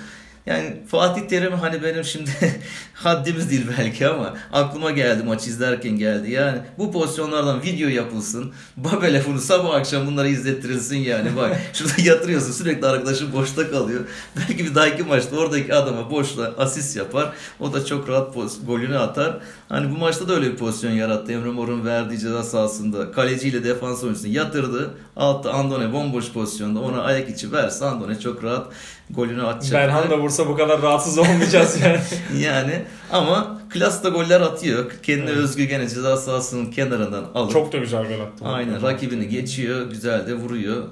Yani 0.50 0.77
Fatih 0.88 1.22
Terim 1.22 1.53
hani 1.53 1.84
benim 1.84 2.03
şimdi 2.03 2.29
haddimiz 2.94 3.51
değil 3.51 3.65
belki 3.77 4.08
ama 4.08 4.34
aklıma 4.51 4.91
geldi 4.91 5.24
maç 5.24 5.48
izlerken 5.48 5.91
geldi. 5.91 6.32
Yani 6.32 6.60
bu 6.77 6.91
pozisyonlardan 6.91 7.62
video 7.63 7.89
yapılsın. 7.89 8.53
Babel'e 8.77 9.25
bunu 9.27 9.39
sabah 9.39 9.75
akşam 9.75 10.08
bunları 10.08 10.29
izlettirilsin 10.29 10.98
yani. 10.98 11.36
Bak 11.36 11.58
şurada 11.74 12.01
yatırıyorsun 12.01 12.51
sürekli 12.51 12.88
arkadaşın 12.88 13.34
boşta 13.34 13.72
kalıyor. 13.72 14.01
Belki 14.38 14.65
bir 14.65 14.75
dahaki 14.75 15.03
maçta 15.03 15.36
oradaki 15.36 15.74
adama 15.74 16.12
boşta 16.12 16.53
asist 16.58 16.98
yapar. 16.98 17.34
O 17.60 17.74
da 17.74 17.86
çok 17.86 18.10
rahat 18.10 18.36
golünü 18.65 18.98
atar. 18.98 19.38
Hani 19.70 19.91
bu 19.91 19.98
maçta 19.98 20.27
da 20.27 20.34
öyle 20.34 20.51
bir 20.51 20.58
pozisyon 20.58 20.91
yarattı. 20.91 21.32
Emre 21.32 21.50
Mor'un 21.50 21.86
verdiği 21.86 22.20
ceza 22.20 22.44
sahasında 22.44 23.12
kaleciyle 23.12 23.63
defans 23.63 24.03
oyuncusunu 24.03 24.32
yatırdı. 24.32 24.91
Altta 25.15 25.53
Andone 25.53 25.94
bomboş 25.94 26.32
pozisyonda 26.32 26.79
ona 26.79 27.01
ayak 27.01 27.29
içi 27.29 27.51
verse 27.51 27.86
Andone 27.86 28.20
çok 28.20 28.44
rahat 28.44 28.74
golünü 29.10 29.44
atacaktı. 29.44 29.74
Berhan 29.74 30.10
da 30.10 30.20
vursa 30.20 30.48
bu 30.48 30.56
kadar 30.56 30.82
rahatsız 30.82 31.18
olmayacağız 31.18 31.82
yani. 31.82 32.00
yani 32.44 32.82
ama 33.12 33.62
klasta 33.70 34.10
goller 34.10 34.42
atıyor. 34.42 34.92
Kendine 35.04 35.30
evet. 35.30 35.38
özgü 35.38 35.63
gene 35.63 35.89
ceza 35.89 36.18
sahasının 36.18 36.72
kenarından 36.72 37.25
alıp. 37.36 37.51
Çok 37.51 37.74
da 37.74 37.78
güzel 37.78 38.04
gol 38.04 38.20
attı. 38.20 38.46
Aynen 38.46 38.82
rakibini 38.82 39.30
geçiyor. 39.30 39.89
Güzel 39.89 40.28
de 40.28 40.34
vuruyor. 40.34 40.84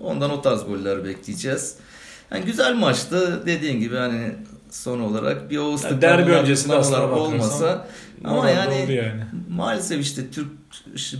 Ondan 0.00 0.30
o 0.30 0.42
tarz 0.42 0.64
goller 0.64 1.04
bekleyeceğiz. 1.04 1.76
Yani 2.30 2.44
güzel 2.44 2.74
maçtı. 2.74 3.46
Dediğin 3.46 3.80
gibi 3.80 3.96
hani 3.96 4.34
son 4.70 5.00
olarak 5.00 5.50
bir 5.50 5.58
o 5.58 5.76
yani 5.84 6.02
derbi 6.02 6.32
öncesi 6.32 6.72
olmasa 6.72 7.86
ama 8.24 8.50
yani, 8.50 8.92
yani 8.92 9.24
maalesef 9.50 10.00
işte 10.00 10.30
Türk 10.30 10.48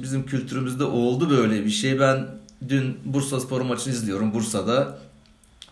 bizim 0.02 0.26
kültürümüzde 0.26 0.84
oldu 0.84 1.30
böyle 1.30 1.64
bir 1.64 1.70
şey. 1.70 2.00
Ben 2.00 2.26
dün 2.68 2.98
Bursa 3.04 3.40
Spor 3.40 3.60
maçını 3.60 3.92
izliyorum 3.94 4.34
Bursa'da. 4.34 4.98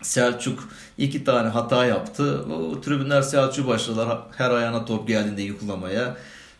Selçuk 0.05 0.69
iki 0.97 1.23
tane 1.23 1.49
hata 1.49 1.85
yaptı. 1.85 2.45
O 2.53 2.81
tribünler 2.81 3.21
Selçuk'u 3.21 3.67
başladılar 3.67 4.19
her 4.37 4.51
ayağına 4.51 4.85
top 4.85 5.07
geldiğinde 5.07 5.41
yıklamaya. 5.41 6.17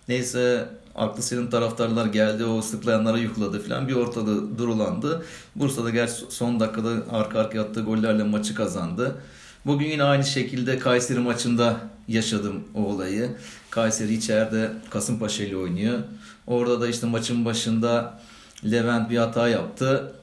Neyse 0.07 0.69
aklı 0.95 1.23
senin 1.23 1.47
taraftarlar 1.47 2.05
geldi 2.05 2.45
o 2.45 2.61
sıklayanlara 2.61 3.17
yukladı 3.17 3.61
falan 3.67 3.87
bir 3.87 3.93
ortada 3.95 4.57
durulandı. 4.57 5.25
Bursa'da 5.55 5.89
gerçi 5.89 6.15
son 6.29 6.59
dakikada 6.59 6.89
arka 7.11 7.39
arkaya 7.39 7.61
attığı 7.61 7.81
gollerle 7.81 8.23
maçı 8.23 8.55
kazandı. 8.55 9.15
Bugün 9.65 9.85
yine 9.85 10.03
aynı 10.03 10.23
şekilde 10.23 10.79
Kayseri 10.79 11.19
maçında 11.19 11.77
yaşadım 12.07 12.63
o 12.75 12.79
olayı. 12.83 13.29
Kayseri 13.69 14.13
içeride 14.13 14.71
Kasımpaşa 14.89 15.43
ile 15.43 15.57
oynuyor. 15.57 15.99
Orada 16.47 16.81
da 16.81 16.87
işte 16.87 17.07
maçın 17.07 17.45
başında 17.45 18.19
Levent 18.71 19.09
bir 19.09 19.17
hata 19.17 19.49
yaptı. 19.49 20.13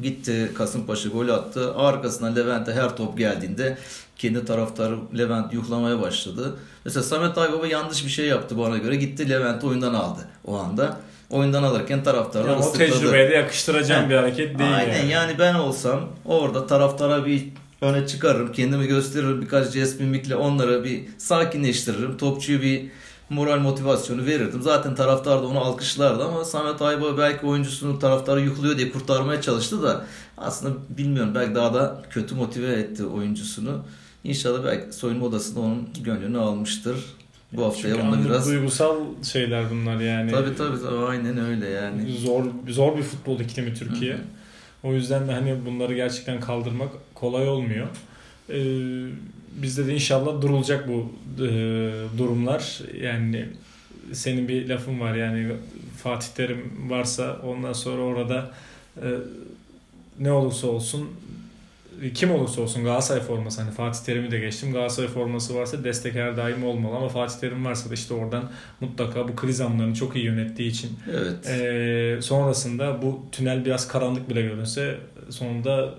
Gitti 0.00 0.50
Kasımpaşa 0.54 1.08
gol 1.08 1.28
attı. 1.28 1.74
Arkasından 1.74 2.36
Levent'e 2.36 2.72
her 2.72 2.96
top 2.96 3.18
geldiğinde 3.18 3.78
kendi 4.16 4.44
taraftarı 4.44 4.98
Levent 5.18 5.54
yuhlamaya 5.54 6.00
başladı. 6.00 6.56
Mesela 6.84 7.02
Samet 7.02 7.38
Aybaba 7.38 7.66
yanlış 7.66 8.04
bir 8.04 8.10
şey 8.10 8.26
yaptı 8.26 8.58
bana 8.58 8.78
göre. 8.78 8.96
Gitti 8.96 9.30
Levent'i 9.30 9.66
oyundan 9.66 9.94
aldı 9.94 10.20
o 10.44 10.58
anda. 10.58 11.00
Oyundan 11.30 11.62
alırken 11.62 12.04
taraftarlar 12.04 12.50
yani 12.50 12.60
ıslıkladı. 12.60 12.90
O 12.90 12.94
tecrübeye 12.94 13.30
de 13.30 13.34
yakıştıracağım 13.34 14.10
bir 14.10 14.14
hareket 14.14 14.58
değil. 14.58 14.74
Aynen 14.74 14.96
yani. 14.96 15.10
yani 15.10 15.38
ben 15.38 15.54
olsam 15.54 16.08
orada 16.24 16.66
taraftara 16.66 17.26
bir 17.26 17.48
öne 17.80 18.06
çıkarırım. 18.06 18.52
Kendimi 18.52 18.86
gösteririm. 18.86 19.42
Birkaç 19.42 19.70
jest 19.70 20.00
mimikle 20.00 20.36
onlara 20.36 20.84
bir 20.84 21.02
sakinleştiririm. 21.18 22.16
Topçuyu 22.16 22.62
bir 22.62 22.84
moral 23.32 23.58
motivasyonu 23.58 24.26
verirdim. 24.26 24.62
Zaten 24.62 24.94
taraftar 24.94 25.42
da 25.42 25.46
onu 25.46 25.60
alkışlardı 25.60 26.24
ama 26.24 26.44
Samet 26.44 26.82
Ayba 26.82 27.18
belki 27.18 27.46
oyuncusunu 27.46 27.98
taraftarı 27.98 28.40
yıkılıyor 28.40 28.78
diye 28.78 28.90
kurtarmaya 28.90 29.40
çalıştı 29.40 29.82
da 29.82 30.04
aslında 30.38 30.76
bilmiyorum 30.90 31.34
belki 31.34 31.54
daha 31.54 31.74
da 31.74 32.02
kötü 32.10 32.34
motive 32.34 32.72
etti 32.72 33.04
oyuncusunu. 33.04 33.82
İnşallah 34.24 34.64
belki 34.64 34.96
soyunma 34.96 35.26
odasında 35.26 35.60
onun 35.60 35.88
gönlünü 36.04 36.38
almıştır. 36.38 36.96
Bu 37.52 37.64
haftaya 37.64 37.96
onda 37.96 38.24
biraz 38.24 38.48
duygusal 38.48 38.96
şeyler 39.32 39.70
bunlar 39.70 40.00
yani. 40.00 40.30
Tabii 40.30 40.56
tabii, 40.56 40.82
tabii 40.82 41.04
aynen 41.04 41.38
öyle 41.38 41.68
yani. 41.68 42.12
Zor 42.12 42.44
zor 42.68 42.96
bir 42.96 43.02
futbol 43.02 43.40
iklimi 43.40 43.74
Türkiye. 43.74 44.12
Hı-hı. 44.12 44.22
O 44.82 44.92
yüzden 44.92 45.28
de 45.28 45.32
hani 45.32 45.66
bunları 45.66 45.94
gerçekten 45.94 46.40
kaldırmak 46.40 46.88
kolay 47.14 47.48
olmuyor. 47.48 47.86
Ee, 48.50 48.54
bizde 49.62 49.86
de 49.86 49.94
inşallah 49.94 50.42
durulacak 50.42 50.88
bu 50.88 51.12
e, 51.44 51.48
durumlar. 52.18 52.80
Yani 53.00 53.48
senin 54.12 54.48
bir 54.48 54.68
lafın 54.68 55.00
var 55.00 55.14
yani 55.14 55.52
Fatih 56.02 56.28
Terim 56.28 56.72
varsa 56.88 57.40
ondan 57.44 57.72
sonra 57.72 58.02
orada 58.02 58.50
e, 58.96 59.08
ne 60.20 60.32
olursa 60.32 60.66
olsun 60.66 61.08
kim 62.14 62.30
olursa 62.30 62.62
olsun 62.62 62.84
Galatasaray 62.84 63.22
forması 63.22 63.62
hani 63.62 63.74
Fatih 63.74 64.00
Terim'i 64.00 64.30
de 64.30 64.38
geçtim 64.38 64.72
Galatasaray 64.72 65.08
forması 65.08 65.54
varsa 65.54 65.84
destek 65.84 66.14
her 66.14 66.36
daim 66.36 66.64
olmalı 66.64 66.96
ama 66.96 67.08
Fatih 67.08 67.38
Terim 67.40 67.64
varsa 67.64 67.90
da 67.90 67.94
işte 67.94 68.14
oradan 68.14 68.50
mutlaka 68.80 69.28
bu 69.28 69.36
kriz 69.36 69.60
anlarını 69.60 69.94
çok 69.94 70.16
iyi 70.16 70.24
yönettiği 70.24 70.70
için 70.70 70.90
evet. 71.12 71.46
e, 71.46 72.22
sonrasında 72.22 73.02
bu 73.02 73.22
tünel 73.32 73.64
biraz 73.64 73.88
karanlık 73.88 74.30
bile 74.30 74.42
görünse 74.42 74.96
sonunda 75.30 75.94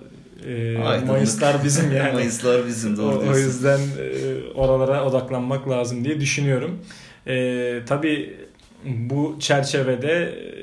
e, 0.48 1.06
Mayıslar 1.08 1.64
bizim 1.64 1.92
yani. 1.96 2.14
Mayıslar 2.14 2.68
bizim 2.68 2.98
doğru 2.98 3.16
o, 3.16 3.32
o 3.32 3.38
yüzden 3.38 3.80
e, 3.80 4.52
oralara 4.56 5.06
odaklanmak 5.06 5.70
lazım 5.70 6.06
diye 6.06 6.20
düşünüyorum. 6.20 6.80
E, 7.28 7.80
tabii 7.86 8.36
bu 8.86 9.38
çerçevede 9.40 10.12
e, 10.12 10.54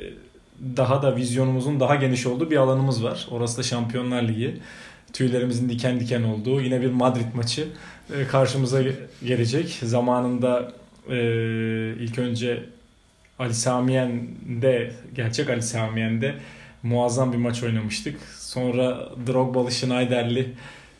daha 0.77 1.03
da 1.03 1.17
vizyonumuzun 1.17 1.81
daha 1.81 1.95
geniş 1.95 2.27
olduğu 2.27 2.51
bir 2.51 2.57
alanımız 2.57 3.05
var. 3.05 3.29
Orası 3.31 3.59
da 3.59 3.63
Şampiyonlar 3.63 4.23
Ligi. 4.23 4.57
Tüylerimizin 5.13 5.69
diken 5.69 6.01
diken 6.01 6.23
olduğu 6.23 6.61
yine 6.61 6.81
bir 6.81 6.91
Madrid 6.91 7.35
maçı 7.35 7.69
e, 8.17 8.27
karşımıza 8.27 8.83
gelecek. 9.25 9.79
Zamanında 9.83 10.73
e, 11.11 11.17
ilk 12.01 12.19
önce 12.19 12.65
Ali 13.39 13.55
Samiyen'de, 13.55 14.93
gerçek 15.15 15.51
Ali 15.51 15.63
Samiyen'de 15.63 16.35
muazzam 16.83 17.33
bir 17.33 17.39
maç 17.39 17.63
oynamıştık. 17.63 18.17
Sonra 18.50 19.09
Drogba'lı 19.26 19.73
Schneider'li 19.73 20.49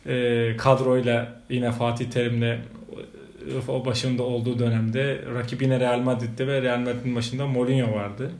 e, 0.05 0.57
kadroyla 0.57 1.41
yine 1.49 1.71
Fatih 1.71 2.05
Terim'le 2.05 2.41
e, 2.41 2.59
o 3.67 3.85
başında 3.85 4.23
olduğu 4.23 4.59
dönemde 4.59 5.21
rakip 5.35 5.61
yine 5.61 5.79
Real 5.79 5.99
Madrid'de 5.99 6.47
ve 6.47 6.61
Real 6.61 6.79
Madrid'in 6.79 7.15
başında 7.15 7.47
Mourinho 7.47 7.95
vardı. 7.95 8.31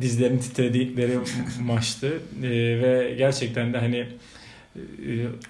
Dizlerin 0.00 0.38
titredikleri 0.38 1.18
maçtı 1.60 2.12
e, 2.42 2.48
ve 2.82 3.14
gerçekten 3.18 3.72
de 3.72 3.78
hani 3.78 4.06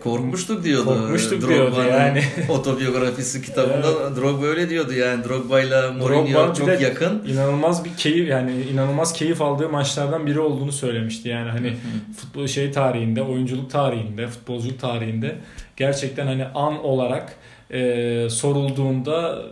korkmuştuk 0.00 0.64
diyordu. 0.64 0.84
Korkmuştuk 0.84 1.42
Drogba'nın 1.42 1.74
diyordu 1.74 1.90
yani. 1.90 2.22
otobiyografisi 2.48 3.42
kitabında 3.42 3.86
evet. 4.02 4.16
Drogba 4.16 4.46
öyle 4.46 4.70
diyordu 4.70 4.92
yani. 4.92 5.24
Drogba 5.24 5.60
ile 5.60 5.90
Mourinho 5.90 6.54
çok 6.54 6.80
yakın. 6.80 7.22
İnanılmaz 7.26 7.84
bir 7.84 7.96
keyif 7.96 8.28
yani 8.28 8.52
inanılmaz 8.72 9.12
keyif 9.12 9.42
aldığı 9.42 9.68
maçlardan 9.68 10.26
biri 10.26 10.40
olduğunu 10.40 10.72
söylemişti. 10.72 11.28
Yani 11.28 11.50
hani 11.50 11.76
futbol 12.16 12.46
şey 12.46 12.72
tarihinde, 12.72 13.22
oyunculuk 13.22 13.70
tarihinde, 13.70 14.26
futbolculuk 14.26 14.80
tarihinde 14.80 15.36
gerçekten 15.76 16.26
hani 16.26 16.44
an 16.44 16.84
olarak 16.84 17.36
e, 17.70 18.26
sorulduğunda 18.30 19.42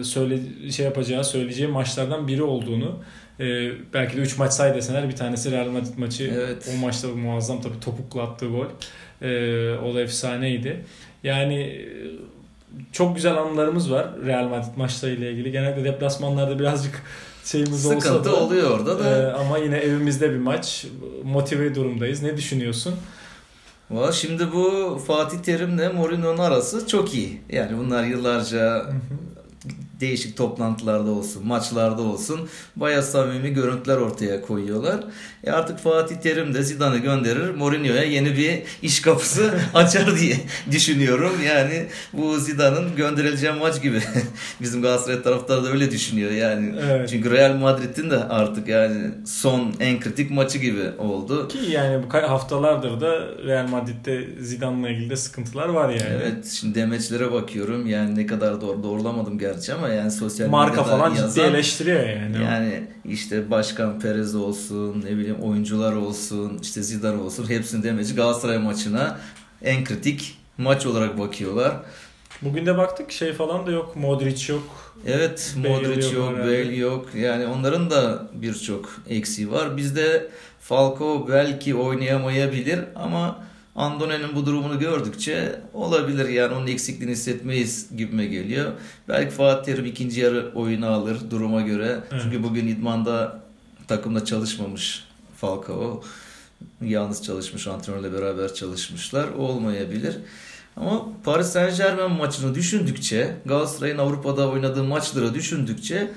e, 0.00 0.04
söyle 0.04 0.38
şey 0.70 0.84
yapacağı, 0.84 1.24
söyleyeceği 1.24 1.68
maçlardan 1.68 2.28
biri 2.28 2.42
olduğunu 2.42 2.98
e, 3.40 3.70
belki 3.94 4.16
de 4.16 4.20
3 4.20 4.38
maç 4.38 4.52
say 4.52 4.74
deseler 4.74 5.08
bir 5.08 5.16
tanesi 5.16 5.50
Real 5.50 5.68
Madrid 5.68 5.98
maçı. 5.98 6.32
Evet. 6.36 6.70
O 6.74 6.80
maçta 6.80 7.08
muazzam 7.08 7.60
tabii 7.62 7.80
topukla 7.80 8.22
attığı 8.22 8.46
gol. 8.48 8.66
E, 9.22 9.28
o 9.78 9.94
da 9.94 10.00
efsaneydi. 10.00 10.84
Yani 11.24 11.60
e, 11.60 11.86
çok 12.92 13.16
güzel 13.16 13.36
anılarımız 13.36 13.90
var 13.90 14.08
Real 14.26 14.48
Madrid 14.48 14.76
maçlarıyla 14.76 15.30
ilgili. 15.30 15.52
Genelde 15.52 15.84
deplasmanlarda 15.84 16.58
birazcık 16.58 17.02
şeyimiz 17.44 17.82
Sıkıntı 17.82 18.18
olsa 18.18 18.24
da. 18.24 18.36
oluyor 18.36 18.70
orada 18.70 18.98
da. 18.98 19.10
E, 19.10 19.32
ama 19.32 19.58
yine 19.58 19.76
evimizde 19.76 20.30
bir 20.30 20.38
maç. 20.38 20.86
Motive 21.24 21.74
durumdayız. 21.74 22.22
Ne 22.22 22.36
düşünüyorsun? 22.36 22.94
Valla 23.90 24.12
şimdi 24.12 24.52
bu 24.52 24.98
Fatih 25.06 25.38
Terim'le 25.38 25.94
Mourinho'nun 25.94 26.38
arası 26.38 26.86
çok 26.86 27.14
iyi. 27.14 27.40
Yani 27.50 27.78
bunlar 27.78 28.04
yıllarca 28.04 28.86
değişik 30.04 30.36
toplantılarda 30.36 31.10
olsun, 31.10 31.46
maçlarda 31.46 32.02
olsun 32.02 32.48
bayağı 32.76 33.02
samimi 33.02 33.50
görüntüler 33.54 33.96
ortaya 33.96 34.40
koyuyorlar. 34.40 35.04
E 35.44 35.50
artık 35.50 35.78
Fatih 35.78 36.16
Terim 36.16 36.54
de 36.54 36.62
Zidane'ı 36.62 36.98
gönderir, 36.98 37.50
Mourinho'ya 37.50 38.02
yeni 38.02 38.36
bir 38.36 38.62
iş 38.82 39.00
kapısı 39.00 39.54
açar 39.74 40.18
diye 40.18 40.36
düşünüyorum. 40.70 41.32
Yani 41.46 41.86
bu 42.12 42.38
Zidane'ın 42.38 42.96
gönderileceği 42.96 43.52
maç 43.52 43.82
gibi. 43.82 44.02
Bizim 44.60 44.82
Galatasaray 44.82 45.22
taraftarı 45.22 45.64
da 45.64 45.68
öyle 45.68 45.90
düşünüyor 45.90 46.30
yani. 46.30 46.74
Evet. 46.90 47.08
Çünkü 47.08 47.30
Real 47.30 47.56
Madrid'in 47.56 48.10
de 48.10 48.18
artık 48.24 48.68
yani 48.68 49.10
son 49.26 49.74
en 49.80 50.00
kritik 50.00 50.30
maçı 50.30 50.58
gibi 50.58 50.90
oldu. 50.98 51.48
Ki 51.48 51.58
yani 51.70 52.02
bu 52.02 52.14
haftalardır 52.14 53.00
da 53.00 53.28
Real 53.46 53.68
Madrid'de 53.68 54.28
Zidane'la 54.40 54.90
ilgili 54.90 55.10
de 55.10 55.16
sıkıntılar 55.16 55.68
var 55.68 55.88
yani. 55.88 56.22
Evet 56.22 56.46
şimdi 56.46 56.74
demeçlere 56.74 57.32
bakıyorum 57.32 57.86
yani 57.86 58.16
ne 58.16 58.26
kadar 58.26 58.60
doğru 58.60 58.82
doğrulamadım 58.82 59.38
gerçi 59.38 59.74
ama 59.74 59.88
yani 59.94 60.10
sosyal 60.10 60.48
Marka 60.48 60.84
falan 60.84 61.10
ciddi 61.14 61.20
yazan- 61.22 61.48
eleştiriyor 61.48 62.08
yani. 62.08 62.42
Yani 62.42 62.84
işte 63.04 63.50
Başkan 63.50 64.00
Perez 64.00 64.34
olsun, 64.34 65.02
ne 65.04 65.10
bileyim 65.16 65.40
oyuncular 65.42 65.92
olsun, 65.92 66.58
işte 66.62 66.82
Zidane 66.82 67.22
olsun 67.22 67.48
hepsinin 67.50 67.82
demeci 67.82 68.14
Galatasaray 68.14 68.58
maçına 68.58 69.18
en 69.62 69.84
kritik 69.84 70.38
maç 70.58 70.86
olarak 70.86 71.18
bakıyorlar. 71.18 71.72
Bugün 72.42 72.66
de 72.66 72.76
baktık 72.78 73.12
şey 73.12 73.32
falan 73.32 73.66
da 73.66 73.70
yok. 73.70 73.96
Modric 73.96 74.52
yok. 74.52 74.62
Evet 75.06 75.54
Bale 75.56 75.68
Modric 75.68 76.04
yok 76.04 76.14
yok, 76.14 76.30
herhalde. 76.30 76.50
Bale 76.50 76.76
yok. 76.76 77.06
Yani 77.14 77.46
onların 77.46 77.90
da 77.90 78.28
birçok 78.32 78.96
eksiği 79.08 79.50
var. 79.50 79.76
Bizde 79.76 80.28
Falcao 80.60 81.28
belki 81.28 81.74
oynayamayabilir 81.74 82.80
ama 82.94 83.44
Andone'nin 83.76 84.36
bu 84.36 84.46
durumunu 84.46 84.78
gördükçe 84.78 85.60
olabilir 85.72 86.28
yani 86.28 86.54
onun 86.54 86.66
eksikliğini 86.66 87.12
hissetmeyiz 87.12 87.88
gibime 87.96 88.26
geliyor. 88.26 88.72
Belki 89.08 89.30
Fatih 89.30 89.64
Terim 89.64 89.86
ikinci 89.86 90.20
yarı 90.20 90.52
oyunu 90.54 90.86
alır 90.86 91.16
duruma 91.30 91.60
göre. 91.60 92.00
Evet. 92.12 92.22
Çünkü 92.22 92.42
bugün 92.42 92.66
idmanda 92.66 93.40
takımda 93.88 94.24
çalışmamış 94.24 95.04
Falcao. 95.36 96.02
Yalnız 96.82 97.22
çalışmış, 97.22 97.66
antrenörle 97.66 98.12
beraber 98.12 98.54
çalışmışlar. 98.54 99.28
Olmayabilir. 99.28 100.16
Ama 100.76 101.08
Paris 101.24 101.46
Saint 101.46 101.76
Germain 101.76 102.12
maçını 102.12 102.54
düşündükçe, 102.54 103.36
Galatasaray'ın 103.46 103.98
Avrupa'da 103.98 104.48
oynadığı 104.48 104.84
maçları 104.84 105.34
düşündükçe 105.34 106.10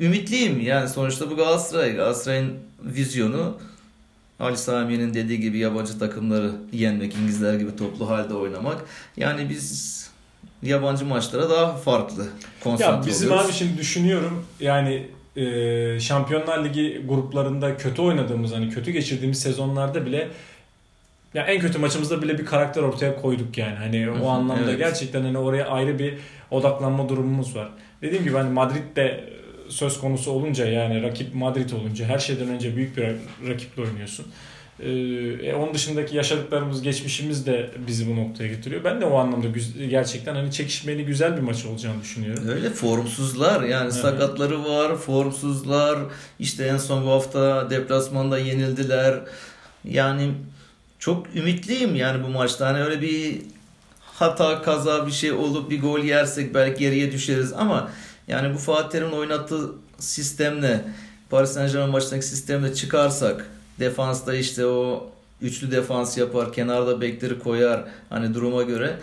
ümitliyim. 0.00 0.60
Yani 0.60 0.88
sonuçta 0.88 1.30
bu 1.30 1.36
Galatasaray. 1.36 1.94
Galatasaray'ın 1.96 2.52
vizyonu 2.84 3.58
Ali 4.40 4.56
Sami'nin 4.56 5.14
dediği 5.14 5.40
gibi 5.40 5.58
yabancı 5.58 5.98
takımları 5.98 6.52
yenmek, 6.72 7.14
İngilizler 7.14 7.54
gibi 7.54 7.76
toplu 7.76 8.10
halde 8.10 8.34
oynamak. 8.34 8.84
Yani 9.16 9.48
biz 9.50 10.00
yabancı 10.62 11.04
maçlara 11.04 11.50
daha 11.50 11.76
farklı 11.76 12.26
konsantre 12.64 12.96
Ya 12.96 13.06
bizim 13.06 13.28
oluyoruz. 13.28 13.46
abi 13.46 13.52
şimdi 13.52 13.78
düşünüyorum 13.78 14.46
yani 14.60 15.06
e, 15.36 16.00
Şampiyonlar 16.00 16.64
Ligi 16.64 17.02
gruplarında 17.08 17.76
kötü 17.76 18.02
oynadığımız 18.02 18.52
hani 18.52 18.70
kötü 18.70 18.90
geçirdiğimiz 18.90 19.40
sezonlarda 19.42 20.06
bile 20.06 20.28
ya 21.34 21.42
en 21.42 21.60
kötü 21.60 21.78
maçımızda 21.78 22.22
bile 22.22 22.38
bir 22.38 22.46
karakter 22.46 22.82
ortaya 22.82 23.16
koyduk 23.16 23.58
yani. 23.58 23.76
Hani 23.76 24.10
o 24.10 24.28
anlamda 24.28 24.70
evet. 24.70 24.78
gerçekten 24.78 25.22
hani 25.22 25.38
oraya 25.38 25.68
ayrı 25.68 25.98
bir 25.98 26.14
odaklanma 26.50 27.08
durumumuz 27.08 27.56
var. 27.56 27.68
Dediğim 28.02 28.24
gibi 28.24 28.36
hani 28.36 28.50
Madrid'de 28.50 29.30
söz 29.70 30.00
konusu 30.00 30.30
olunca 30.30 30.66
yani 30.66 31.02
rakip 31.02 31.34
Madrid 31.34 31.70
olunca 31.70 32.04
her 32.04 32.18
şeyden 32.18 32.48
önce 32.48 32.76
büyük 32.76 32.96
bir 32.96 33.04
rakiple 33.48 33.82
oynuyorsun. 33.82 34.26
Ee, 34.82 34.90
e, 35.48 35.54
onun 35.54 35.74
dışındaki 35.74 36.16
yaşadıklarımız, 36.16 36.82
geçmişimiz 36.82 37.46
de 37.46 37.70
bizi 37.86 38.10
bu 38.10 38.16
noktaya 38.16 38.48
getiriyor. 38.48 38.84
Ben 38.84 39.00
de 39.00 39.04
o 39.04 39.18
anlamda 39.18 39.46
gerçekten 39.90 40.34
hani 40.34 40.52
çekişmeli 40.52 41.04
güzel 41.04 41.36
bir 41.36 41.42
maç 41.42 41.64
olacağını 41.64 42.02
düşünüyorum. 42.02 42.48
Öyle 42.48 42.70
formsuzlar 42.70 43.62
yani 43.62 43.82
Evet. 43.82 43.92
sakatları 43.92 44.64
var, 44.64 44.96
formsuzlar. 44.96 45.98
İşte 46.38 46.64
en 46.64 46.76
son 46.76 47.06
bu 47.06 47.10
hafta 47.10 47.70
deplasmanda 47.70 48.38
yenildiler. 48.38 49.20
Yani 49.84 50.30
çok 50.98 51.26
ümitliyim 51.36 51.94
yani 51.96 52.24
bu 52.24 52.28
maçta. 52.28 52.66
Hani 52.66 52.82
öyle 52.82 53.02
bir 53.02 53.42
hata, 54.00 54.62
kaza 54.62 55.06
bir 55.06 55.12
şey 55.12 55.32
olup 55.32 55.70
bir 55.70 55.80
gol 55.80 55.98
yersek 55.98 56.54
belki 56.54 56.80
geriye 56.80 57.12
düşeriz 57.12 57.52
ama 57.52 57.90
yani 58.30 58.54
bu 58.54 58.58
Fatih 58.58 58.90
Terim'in 58.90 59.12
oynattığı 59.12 59.70
sistemle 59.98 60.84
Paris 61.30 61.50
Saint 61.50 61.72
Germain 61.72 61.90
maçındaki 61.90 62.26
sistemle 62.26 62.74
çıkarsak 62.74 63.46
defansta 63.80 64.34
işte 64.34 64.66
o 64.66 65.10
üçlü 65.42 65.70
defans 65.70 66.18
yapar, 66.18 66.52
kenarda 66.52 67.00
bekleri 67.00 67.38
koyar 67.38 67.84
hani 68.10 68.34
duruma 68.34 68.62
göre 68.62 68.96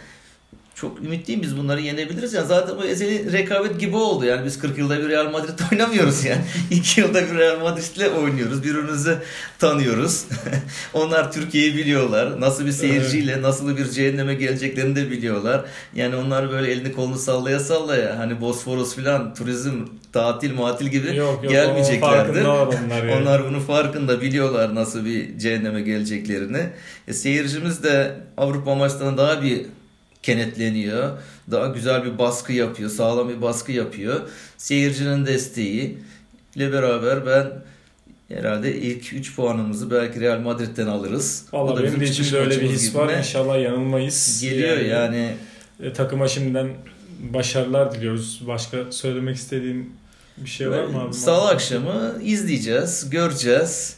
çok 0.82 1.00
ümitliyim 1.04 1.42
biz 1.42 1.58
bunları 1.58 1.82
yenebiliriz. 1.82 2.34
Yani 2.34 2.48
zaten 2.48 2.78
bu 2.78 2.84
ezeli 2.84 3.32
rekabet 3.32 3.80
gibi 3.80 3.96
oldu. 3.96 4.26
Yani 4.26 4.46
biz 4.46 4.60
40 4.60 4.78
yılda 4.78 5.00
bir 5.00 5.10
Real 5.10 5.32
Madrid 5.32 5.60
oynamıyoruz 5.72 6.26
yani. 6.26 6.42
2 6.72 7.02
yılda 7.02 7.22
bir 7.22 7.38
Real 7.38 7.60
Madrid'le 7.60 8.16
oynuyoruz. 8.18 8.64
Birbirimizi 8.64 9.18
tanıyoruz. 9.60 10.26
onlar 10.94 11.32
Türkiye'yi 11.32 11.76
biliyorlar. 11.78 12.42
Nasıl 12.42 12.66
bir 12.66 12.72
seyirciyle 12.72 13.42
nasıl 13.42 13.78
bir 13.78 13.90
cehenneme 13.90 14.34
geleceklerini 14.34 14.96
de 14.96 15.12
biliyorlar. 15.12 15.66
Yani 15.96 16.16
onlar 16.16 16.52
böyle 16.52 16.72
elini 16.72 16.92
kolunu 16.92 17.18
sallaya 17.18 17.60
sallaya 17.60 18.20
hani 18.20 18.42
Bosforos 18.42 18.96
filan 18.96 19.34
turizm 19.36 19.74
tatil 20.14 20.54
matil 20.54 20.88
gibi 20.88 21.08
Yok 21.16 21.44
yok 21.44 21.52
gelmeyeceklerdir. 21.52 22.46
onlar 22.46 23.04
yani. 23.04 23.22
Onlar 23.22 23.46
bunun 23.50 23.60
farkında 23.60 24.22
biliyorlar 24.22 24.76
nasıl 24.76 25.06
bir 25.06 25.38
cehenneme 25.40 25.82
geleceklerini. 25.82 26.70
E, 27.08 27.14
seyircimiz 27.14 27.84
de 27.84 28.16
Avrupa 28.38 28.76
maçlarına 28.76 29.18
daha 29.18 29.42
bir 29.42 29.66
kenetleniyor. 30.28 31.18
Daha 31.52 31.68
güzel 31.68 32.06
bir 32.06 32.18
baskı 32.18 32.54
yapıyor. 32.54 32.90
Sağlam 32.90 33.30
bir 33.30 33.42
baskı 33.42 33.72
yapıyor. 33.72 34.22
Seyircinin 34.58 35.26
desteği 35.26 35.98
ile 36.56 36.72
beraber 36.72 37.26
ben 37.26 37.48
herhalde 38.38 38.76
ilk 38.76 39.14
3 39.14 39.36
puanımızı 39.36 39.92
belki 39.92 40.20
Real 40.20 40.40
Madrid'den 40.40 40.88
alırız. 40.88 41.46
Valla 41.54 41.78
da 41.78 41.84
benim 41.84 42.00
de 42.00 42.06
içimde 42.06 42.40
öyle 42.40 42.62
bir 42.62 42.70
his 42.70 42.96
var. 42.96 43.18
İnşallah 43.18 43.62
yanılmayız. 43.62 44.42
Geliyor 44.42 44.78
yani. 44.78 45.36
e, 45.84 45.94
takıma 45.94 46.28
şimdiden 46.28 46.70
başarılar 47.20 47.96
diliyoruz. 47.96 48.42
Başka 48.48 48.78
söylemek 48.92 49.36
istediğin 49.36 49.94
bir 50.38 50.50
şey 50.50 50.70
var 50.70 50.84
mı 50.84 51.02
abi? 51.02 51.14
Salı 51.14 51.50
akşamı 51.50 52.16
izleyeceğiz, 52.24 53.10
göreceğiz. 53.10 53.96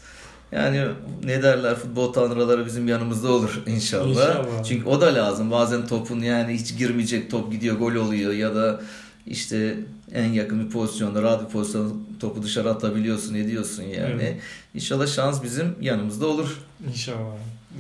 Yani 0.52 0.86
ne 1.24 1.44
derler 1.44 1.76
futbol 1.76 2.14
tanrıları 2.14 2.66
bizim 2.66 2.88
yanımızda 2.88 3.32
olur 3.32 3.62
inşallah. 3.68 4.10
İnşallah. 4.10 4.64
Çünkü 4.64 4.90
o 4.90 5.02
da 5.02 5.16
lazım. 5.16 5.52
Bazen 5.52 5.88
topun 5.88 6.20
yani 6.20 6.54
hiç 6.54 6.78
girmeyecek 6.78 7.32
top 7.32 7.52
gidiyor 7.52 7.78
gol 7.78 7.96
oluyor 7.96 8.34
ya 8.34 8.56
da 8.56 8.82
işte 9.28 9.78
en 10.14 10.26
yakın 10.26 10.66
bir 10.66 10.72
pozisyonda 10.72 11.22
rahat 11.22 11.46
bir 11.46 11.52
pozisyonda 11.52 11.94
topu 12.20 12.44
dışarı 12.44 12.70
atabiliyorsun 12.70 13.36
ediyorsun 13.36 13.84
yani. 13.84 14.24
Evet. 14.24 14.36
İnşallah 14.74 15.08
şans 15.08 15.44
bizim 15.44 15.76
yanımızda 15.82 16.28
olur. 16.28 16.58
İnşallah. 16.88 17.36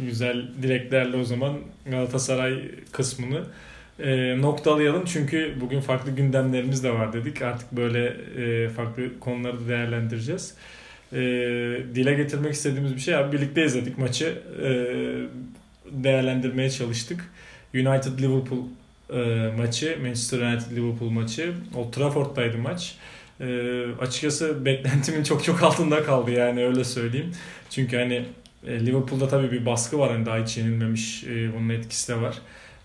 Güzel 0.06 0.48
dileklerle 0.62 1.18
o 1.18 1.24
zaman 1.24 1.54
Galatasaray 1.86 2.72
kısmını 2.92 3.44
e, 4.00 4.42
noktalayalım. 4.42 5.06
Çünkü 5.06 5.54
bugün 5.62 5.82
farklı 5.82 6.12
gündemlerimiz 6.12 6.84
de 6.84 6.92
var 6.92 7.14
dedik. 7.14 7.42
Artık 7.42 7.72
böyle 7.72 8.06
e, 8.38 8.70
farklı 8.70 9.20
konuları 9.20 9.66
da 9.66 9.68
değerlendireceğiz. 9.68 10.54
E, 11.14 11.18
dile 11.96 12.14
getirmek 12.14 12.54
istediğimiz 12.54 12.96
bir 12.96 13.00
şey. 13.00 13.16
Abi 13.16 13.38
birlikte 13.38 13.66
izledik 13.66 13.98
maçı. 13.98 14.38
E, 14.64 14.70
değerlendirmeye 15.92 16.70
çalıştık. 16.70 17.32
United 17.74 18.20
Liverpool 18.20 18.64
e, 19.14 19.52
maçı, 19.58 19.98
Manchester 20.02 20.40
United 20.40 20.78
Liverpool 20.78 21.10
maçı. 21.10 21.54
Old 21.76 21.94
Trafford'daydı 21.94 22.58
maç. 22.58 22.96
E, 23.42 23.86
açıkçası 24.02 24.66
beklentimin 24.66 25.24
çok 25.24 25.44
çok 25.44 25.64
altında 25.64 26.04
kaldı 26.04 26.32
yani 26.32 26.66
öyle 26.66 26.84
söyleyeyim. 26.84 27.32
Çünkü 27.70 27.98
hani 27.98 28.26
e, 28.68 28.86
Liverpool'da 28.86 29.28
tabii 29.28 29.52
bir 29.52 29.66
baskı 29.66 30.00
var 30.00 30.12
hani 30.12 30.26
daha 30.26 30.38
hiç 30.38 30.58
yenilmemiş 30.58 31.24
e, 31.24 31.54
bunun 31.56 31.70
etkisi 31.70 32.12
de 32.12 32.22
var. 32.22 32.36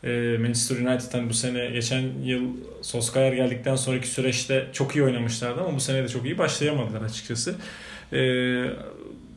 E, 0.05 0.39
Manchester 0.39 0.77
United 0.77 1.13
hani 1.13 1.29
bu 1.29 1.35
sene 1.35 1.71
geçen 1.71 2.03
yıl 2.25 2.43
Solskjaer 2.83 3.33
geldikten 3.33 3.77
sonraki 3.77 4.09
süreçte 4.09 4.67
çok 4.73 4.97
iyi 4.97 5.05
oynamışlardı 5.05 5.61
ama 5.61 5.77
bu 5.77 5.81
sene 5.81 6.05
de 6.05 6.09
çok 6.09 6.25
iyi 6.25 6.39
başlayamadılar 6.39 7.03
açıkçası. 7.03 7.55
E, 8.15 8.21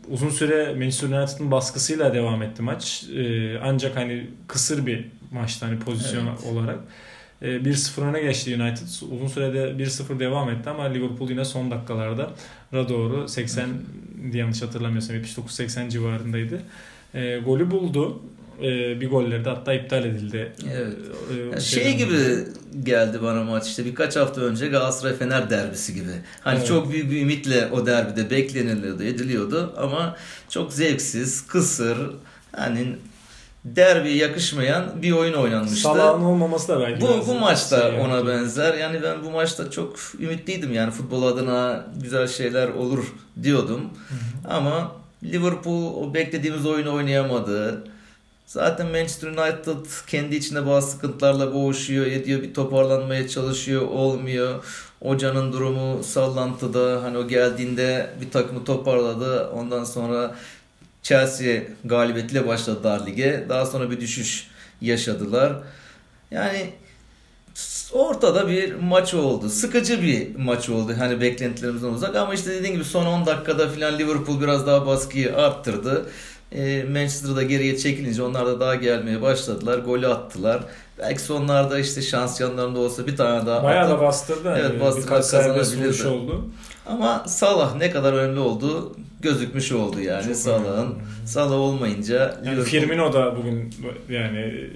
uzun 0.09 0.29
süre 0.29 0.73
Manchester 0.73 1.07
United'ın 1.07 1.51
baskısıyla 1.51 2.13
devam 2.13 2.41
etti 2.41 2.61
maç. 2.61 3.03
E, 3.15 3.57
ancak 3.59 3.95
hani 3.95 4.27
kısır 4.47 4.85
bir 4.85 5.05
maçtı 5.31 5.65
hani 5.65 5.79
pozisyon 5.79 6.27
Evet. 6.27 6.39
olarak. 6.53 6.79
E, 7.41 7.47
1-0 7.47 8.01
öne 8.01 8.21
geçti 8.21 8.61
United. 8.61 8.87
Uzun 9.11 9.27
sürede 9.27 9.83
1-0 9.83 10.19
devam 10.19 10.49
etti 10.49 10.69
ama 10.69 10.83
Liverpool 10.83 11.29
yine 11.29 11.45
son 11.45 11.71
dakikalarda 11.71 12.31
ra 12.73 12.89
doğru 12.89 13.27
80 13.29 13.69
yanlış 14.33 14.61
hatırlamıyorsam 14.61 15.15
79-80 15.15 15.89
civarındaydı. 15.89 16.61
E, 17.13 17.37
golü 17.45 17.71
buldu. 17.71 18.21
E, 18.61 19.01
bir 19.01 19.09
golleri 19.09 19.45
de 19.45 19.49
hatta 19.49 19.73
iptal 19.73 20.05
edildi. 20.05 20.53
Evet. 20.73 20.93
E, 21.37 21.41
yani 21.41 21.61
şey 21.61 21.97
gibi 21.97 22.17
geldi 22.83 23.19
bana 23.21 23.43
maç 23.43 23.67
işte 23.67 23.85
birkaç 23.85 24.15
hafta 24.15 24.41
önce 24.41 24.67
Galatasaray 24.67 25.15
Fener 25.15 25.49
derbisi 25.49 25.93
gibi. 25.93 26.11
Hani 26.41 26.57
evet. 26.57 26.67
çok 26.67 26.91
büyük 26.91 27.11
bir 27.11 27.21
ümitle 27.21 27.67
o 27.71 27.85
derbide 27.85 28.29
bekleniliyordu, 28.29 29.03
ediliyordu 29.03 29.73
ama 29.77 30.15
çok 30.49 30.73
zevksiz, 30.73 31.47
kısır, 31.47 31.97
hani 32.55 32.95
derbi 33.65 34.11
yakışmayan 34.11 35.01
bir 35.01 35.11
oyun 35.11 35.33
oynanmıştı. 35.33 35.81
Salah'ın 35.81 36.23
olmaması 36.23 36.67
da 36.67 36.79
belki. 36.79 37.01
Bu, 37.01 37.27
bu 37.27 37.33
maçta 37.33 37.91
şey 37.91 37.99
ona 37.99 38.27
benzer. 38.27 38.73
Yani 38.73 39.03
ben 39.03 39.23
bu 39.25 39.31
maçta 39.31 39.71
çok 39.71 39.95
ümitliydim. 40.19 40.73
Yani 40.73 40.91
futbol 40.91 41.23
adına 41.23 41.85
güzel 42.01 42.27
şeyler 42.27 42.67
olur 42.67 43.13
diyordum. 43.43 43.81
Hı 43.81 44.13
hı. 44.49 44.53
Ama 44.53 44.91
Liverpool 45.23 46.03
o 46.03 46.13
beklediğimiz 46.13 46.65
oyunu 46.65 46.93
oynayamadı. 46.93 47.83
Zaten 48.47 48.87
Manchester 48.87 49.27
United 49.27 49.85
kendi 50.07 50.35
içinde 50.35 50.65
bazı 50.67 50.91
sıkıntılarla 50.91 51.53
boğuşuyor, 51.53 52.05
ediyor, 52.05 52.41
bir 52.41 52.53
toparlanmaya 52.53 53.27
çalışıyor, 53.27 53.81
olmuyor. 53.81 54.63
Hocanın 55.03 55.53
durumu 55.53 56.03
sallantıda. 56.03 57.03
Hani 57.03 57.17
o 57.17 57.27
geldiğinde 57.27 58.09
bir 58.21 58.31
takımı 58.31 58.63
toparladı. 58.63 59.49
Ondan 59.49 59.83
sonra 59.83 60.35
Chelsea 61.03 61.61
galibiyetiyle 61.85 62.47
başladılar 62.47 63.05
lige. 63.05 63.45
Daha 63.49 63.65
sonra 63.65 63.91
bir 63.91 64.01
düşüş 64.01 64.47
yaşadılar. 64.81 65.53
Yani 66.31 66.73
ortada 67.91 68.47
bir 68.47 68.75
maç 68.75 69.13
oldu. 69.13 69.49
Sıkıcı 69.49 70.01
bir 70.01 70.35
maç 70.35 70.69
oldu. 70.69 70.93
Hani 70.97 71.21
beklentilerimizden 71.21 71.87
uzak 71.87 72.15
ama 72.15 72.33
işte 72.33 72.49
dediğim 72.49 72.75
gibi 72.75 72.85
son 72.85 73.05
10 73.05 73.25
dakikada 73.25 73.69
filan 73.69 73.99
Liverpool 73.99 74.41
biraz 74.41 74.67
daha 74.67 74.85
baskıyı 74.85 75.37
arttırdı. 75.37 76.05
E, 76.51 76.83
Manchester'da 76.83 77.43
geriye 77.43 77.77
çekilince 77.77 78.23
onlar 78.23 78.45
da 78.45 78.59
daha 78.59 78.75
gelmeye 78.75 79.21
başladılar. 79.21 79.77
Golü 79.79 80.07
attılar. 80.07 80.63
Belki 80.99 81.21
sonlarda 81.21 81.79
işte 81.79 82.01
şans 82.01 82.41
yanlarında 82.41 82.79
olsa 82.79 83.07
bir 83.07 83.15
tane 83.15 83.45
daha 83.45 83.63
Bayağı 83.63 83.85
atıp, 83.85 83.97
da 83.97 84.01
bastırdı. 84.01 84.55
Evet 84.59 84.81
bastırmak 84.81 85.07
kazanabilirdi. 85.09 86.07
oldu. 86.07 86.45
Ama 86.85 87.23
Salah 87.27 87.75
ne 87.75 87.91
kadar 87.91 88.13
önemli 88.13 88.39
oldu 88.39 88.95
gözükmüş 89.21 89.71
oldu 89.71 90.01
yani 90.01 90.35
Salah'ın. 90.35 90.95
Salah 91.25 91.55
olmayınca 91.55 92.41
yani 92.45 92.63
Firmino 92.63 93.13
da 93.13 93.37
bugün 93.37 93.73
yani 94.09 94.69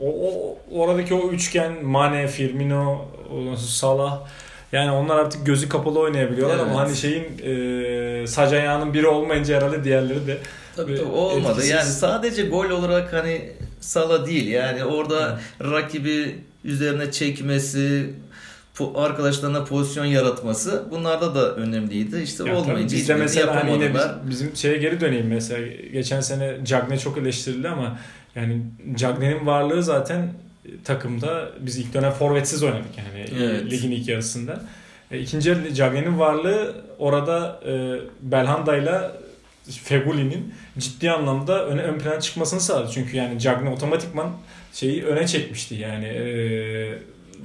o, 0.00 0.06
o 0.08 0.58
oradaki 0.72 1.14
o 1.14 1.30
üçgen 1.30 1.84
Mane, 1.84 2.28
Firmino, 2.28 3.04
Salah 3.56 4.20
yani 4.72 4.90
onlar 4.90 5.16
artık 5.16 5.46
gözü 5.46 5.68
kapalı 5.68 5.98
oynayabiliyorlar 5.98 6.56
evet. 6.56 6.66
ama 6.66 6.80
hani 6.80 6.96
şeyin 6.96 7.24
e, 7.44 8.26
sac 8.26 8.52
ayağının 8.52 8.94
biri 8.94 9.06
olmayınca 9.06 9.56
herhalde 9.56 9.84
diğerleri 9.84 10.26
de 10.26 10.38
Tabii 10.76 10.96
tabii 10.96 11.08
olmadı. 11.08 11.52
Etkisiz. 11.52 11.70
Yani 11.70 11.84
sadece 11.84 12.46
gol 12.46 12.70
olarak 12.70 13.12
hani 13.12 13.52
Sala 13.80 14.26
değil. 14.26 14.46
Yani 14.46 14.84
orada 14.84 15.40
evet. 15.60 15.72
rakibi 15.72 16.38
üzerine 16.64 17.12
çekmesi, 17.12 18.10
arkadaşlarına 18.94 19.64
pozisyon 19.64 20.04
yaratması 20.04 20.84
bunlarda 20.90 21.34
da 21.34 21.54
önemliydi. 21.54 22.22
İşte 22.22 22.48
ya 22.48 22.56
olmayınca 22.56 22.96
bizde 22.96 23.14
mesela 23.14 23.54
hani 23.54 23.72
yine 23.72 23.94
biz, 23.94 24.30
bizim 24.30 24.56
şeye 24.56 24.76
geri 24.76 25.00
döneyim 25.00 25.26
mesela 25.26 25.66
geçen 25.92 26.20
sene 26.20 26.56
Cagne 26.64 26.98
çok 26.98 27.18
eleştirildi 27.18 27.68
ama 27.68 27.98
yani 28.34 28.62
Cagne'nin 28.94 29.46
varlığı 29.46 29.82
zaten 29.82 30.32
takımda 30.84 31.48
biz 31.60 31.78
ilk 31.78 31.94
dönem 31.94 32.12
forvetsiz 32.12 32.62
oynadık 32.62 32.98
yani 32.98 33.26
evet. 33.44 33.70
ligin 33.70 33.90
ilk 33.90 34.08
yarısında. 34.08 34.60
E, 35.10 35.18
ikinci 35.18 35.48
yarı 35.48 35.74
Cagne'nin 35.74 36.18
varlığı 36.18 36.74
orada 36.98 37.60
e, 37.66 38.00
Belhanda'yla 38.22 39.12
Feguli'nin 39.70 40.54
ciddi 40.78 41.10
anlamda 41.10 41.66
öne 41.66 41.82
ön 41.82 41.98
plana 41.98 42.20
çıkmasını 42.20 42.60
sağladı. 42.60 42.90
Çünkü 42.94 43.16
yani 43.16 43.38
Cagne 43.38 43.70
otomatikman 43.70 44.30
şeyi 44.72 45.04
öne 45.04 45.26
çekmişti 45.26 45.74
yani. 45.74 46.04
E, 46.04 46.98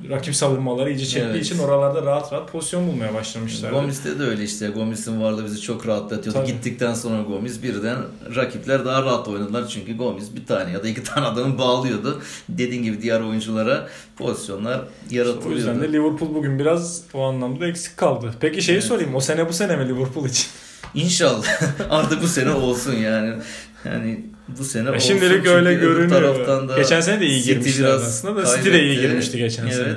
rakip 0.09 0.35
savunmaları 0.35 0.89
iyice 0.91 1.05
çektiği 1.05 1.29
evet. 1.29 1.45
için 1.45 1.59
oralarda 1.59 2.01
rahat 2.01 2.33
rahat 2.33 2.51
pozisyon 2.51 2.87
bulmaya 2.87 3.13
başlamışlar. 3.13 3.71
Gomis'te 3.71 4.19
de 4.19 4.23
öyle 4.23 4.43
işte. 4.43 4.67
Gomis'in 4.67 5.21
varlığı 5.21 5.45
bizi 5.45 5.61
çok 5.61 5.87
rahatlatıyordu. 5.87 6.39
Tabii. 6.39 6.47
Gittikten 6.47 6.93
sonra 6.93 7.21
Gomis 7.21 7.63
birden 7.63 7.97
rakipler 8.35 8.85
daha 8.85 9.03
rahat 9.03 9.27
oynadılar. 9.27 9.67
Çünkü 9.67 9.97
Gomis 9.97 10.35
bir 10.35 10.45
tane 10.45 10.71
ya 10.71 10.83
da 10.83 10.87
iki 10.87 11.03
tane 11.13 11.27
adamı 11.27 11.57
bağlıyordu. 11.57 12.21
Dediğin 12.49 12.83
gibi 12.83 13.01
diğer 13.01 13.21
oyunculara 13.21 13.87
pozisyonlar 14.17 14.81
yaratılıyordu. 15.09 15.37
İşte 15.39 15.49
o 15.49 15.73
yüzden 15.73 15.81
de 15.81 15.93
Liverpool 15.93 16.35
bugün 16.35 16.59
biraz 16.59 17.03
o 17.13 17.23
anlamda 17.23 17.67
eksik 17.67 17.97
kaldı. 17.97 18.33
Peki 18.39 18.61
şeyi 18.61 18.73
evet. 18.73 18.83
sorayım. 18.83 19.15
O 19.15 19.19
sene 19.19 19.49
bu 19.49 19.53
sene 19.53 19.75
mi 19.75 19.87
Liverpool 19.89 20.25
için? 20.25 20.47
İnşallah. 20.93 21.45
Artık 21.89 22.21
bu 22.21 22.27
sene 22.27 22.51
olsun 22.51 22.93
yani. 22.93 23.33
Yani 23.85 24.25
bu 24.47 24.63
sene 24.63 24.89
olsun. 24.89 24.99
Şimdilik 24.99 25.47
öyle 25.47 25.73
görünüyor. 25.73 26.47
Da 26.69 26.77
geçen 26.77 27.01
sene 27.01 27.19
de 27.19 27.25
iyi 27.25 27.43
girmişti 27.43 27.87
aslında 27.87 28.43
da 28.43 28.57
City 28.57 28.71
de 28.71 28.83
iyi 28.83 29.01
girmişti 29.01 29.37
geçen 29.37 29.63
evet. 29.63 29.75
sene. 29.75 29.95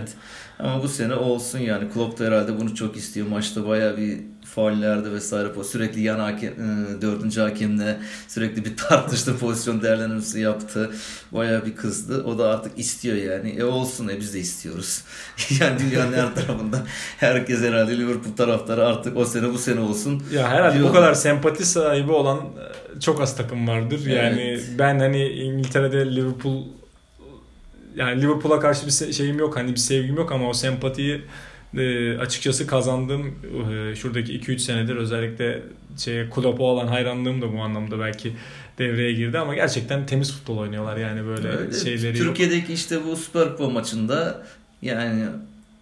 Ama 0.59 0.83
bu 0.83 0.89
sene 0.89 1.15
olsun 1.15 1.59
yani. 1.59 1.91
Klopp 1.95 2.19
da 2.19 2.25
herhalde 2.25 2.61
bunu 2.61 2.75
çok 2.75 2.97
istiyor. 2.97 3.27
Maçta 3.27 3.67
baya 3.67 3.97
bir 3.97 4.19
faullerde 4.55 5.13
vesaire 5.13 5.49
sürekli 5.65 6.01
yan 6.01 6.19
hakem, 6.19 6.53
e, 6.53 7.03
dördüncü 7.03 7.41
hakemle 7.41 7.99
sürekli 8.29 8.65
bir 8.65 8.77
tartıştı 8.77 9.39
pozisyon 9.39 9.83
değerlendirmesi 9.83 10.41
yaptı. 10.41 10.91
Baya 11.33 11.67
bir 11.67 11.77
kızdı. 11.77 12.25
O 12.25 12.39
da 12.39 12.49
artık 12.49 12.79
istiyor 12.79 13.17
yani. 13.17 13.51
E 13.51 13.65
olsun 13.65 14.09
e 14.09 14.21
biz 14.21 14.35
de 14.35 14.39
istiyoruz. 14.39 15.05
yani 15.61 15.79
dünyanın 15.79 16.13
her 16.13 16.35
tarafında 16.35 16.83
herkes 17.19 17.61
herhalde 17.61 17.99
Liverpool 17.99 18.37
taraftarı 18.37 18.87
artık 18.87 19.17
o 19.17 19.25
sene 19.25 19.53
bu 19.53 19.59
sene 19.59 19.81
olsun. 19.81 20.23
Ya 20.33 20.49
herhalde 20.49 20.75
diyorlar. 20.75 20.95
bu 20.95 20.97
kadar 20.97 21.15
sempati 21.15 21.67
sahibi 21.67 22.13
olan 22.13 22.39
e, 22.39 23.01
çok 23.01 23.21
az 23.21 23.37
takım 23.37 23.69
vardır. 23.69 24.07
Yani 24.07 24.43
evet. 24.43 24.65
ben 24.79 24.99
hani 24.99 25.29
İngiltere'de 25.29 26.17
Liverpool 26.17 26.63
yani 27.97 28.23
Liverpool'a 28.23 28.61
karşı 28.61 28.87
bir 28.87 29.13
şeyim 29.13 29.39
yok 29.39 29.57
hani 29.57 29.71
bir 29.73 29.77
sevgim 29.77 30.17
yok 30.17 30.33
ama 30.33 30.49
o 30.49 30.53
sempatiyi 30.53 31.23
e, 31.77 32.19
açıkçası 32.19 32.67
kazandığım 32.67 33.27
e, 33.73 33.97
şuradaki 33.97 34.41
2-3 34.41 34.59
senedir 34.59 34.97
özellikle 34.97 35.63
şey 35.99 36.31
Klopp'a 36.31 36.65
olan 36.65 36.87
hayranlığım 36.87 37.43
da 37.43 37.53
bu 37.53 37.61
anlamda 37.61 38.01
belki 38.01 38.33
devreye 38.79 39.13
girdi 39.13 39.39
ama 39.39 39.55
gerçekten 39.55 40.07
temiz 40.07 40.33
futbol 40.33 40.59
oynuyorlar 40.59 40.97
yani 40.97 41.27
böyle 41.27 41.49
Öyle. 41.49 41.73
şeyleri 41.73 42.19
Türkiye'deki 42.19 42.71
yok. 42.71 42.79
işte 42.79 42.99
bu 43.07 43.17
Süper 43.17 43.49
Kupa 43.49 43.69
maçında 43.69 44.43
yani 44.83 45.25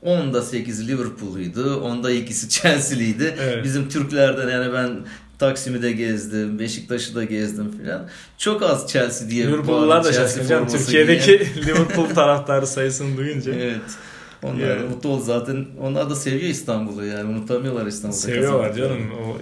10'da 0.05 0.38
8'i 0.38 0.88
Liverpool'uydu. 0.88 1.61
10'da 1.61 2.11
ikisi 2.11 2.48
Chelsea'liydi. 2.61 3.35
Evet. 3.40 3.64
Bizim 3.64 3.88
Türklerden 3.88 4.48
yani 4.48 4.72
ben 4.72 4.90
Taksim'i 5.38 5.83
de 5.83 5.92
gezdim, 5.92 6.59
Beşiktaş'ı 6.59 7.14
da 7.14 7.24
gezdim 7.24 7.79
filan. 7.79 8.09
Çok 8.38 8.62
az 8.62 8.92
Chelsea 8.92 9.31
diye 9.31 9.46
Liverpool'lar 9.46 10.05
da 10.05 10.12
şaşıracağım. 10.12 10.68
Türkiye'deki 10.68 11.46
Liverpool 11.66 12.07
taraftarı 12.09 12.66
sayısını 12.66 13.16
duyunca. 13.16 13.53
Evet. 13.55 13.81
Onlar 14.42 14.76
yani. 14.76 14.88
mutlu 14.88 15.09
oldu 15.09 15.22
zaten. 15.22 15.66
Onlar 15.81 16.11
da 16.11 16.14
seviyor 16.14 16.50
İstanbul'u 16.50 17.07
yani. 17.07 17.24
Unutamıyorlar 17.24 17.87
İstanbul'u. 17.87 18.18
Seviyorlar 18.20 18.74
canım. 18.74 19.11
O 19.12 19.38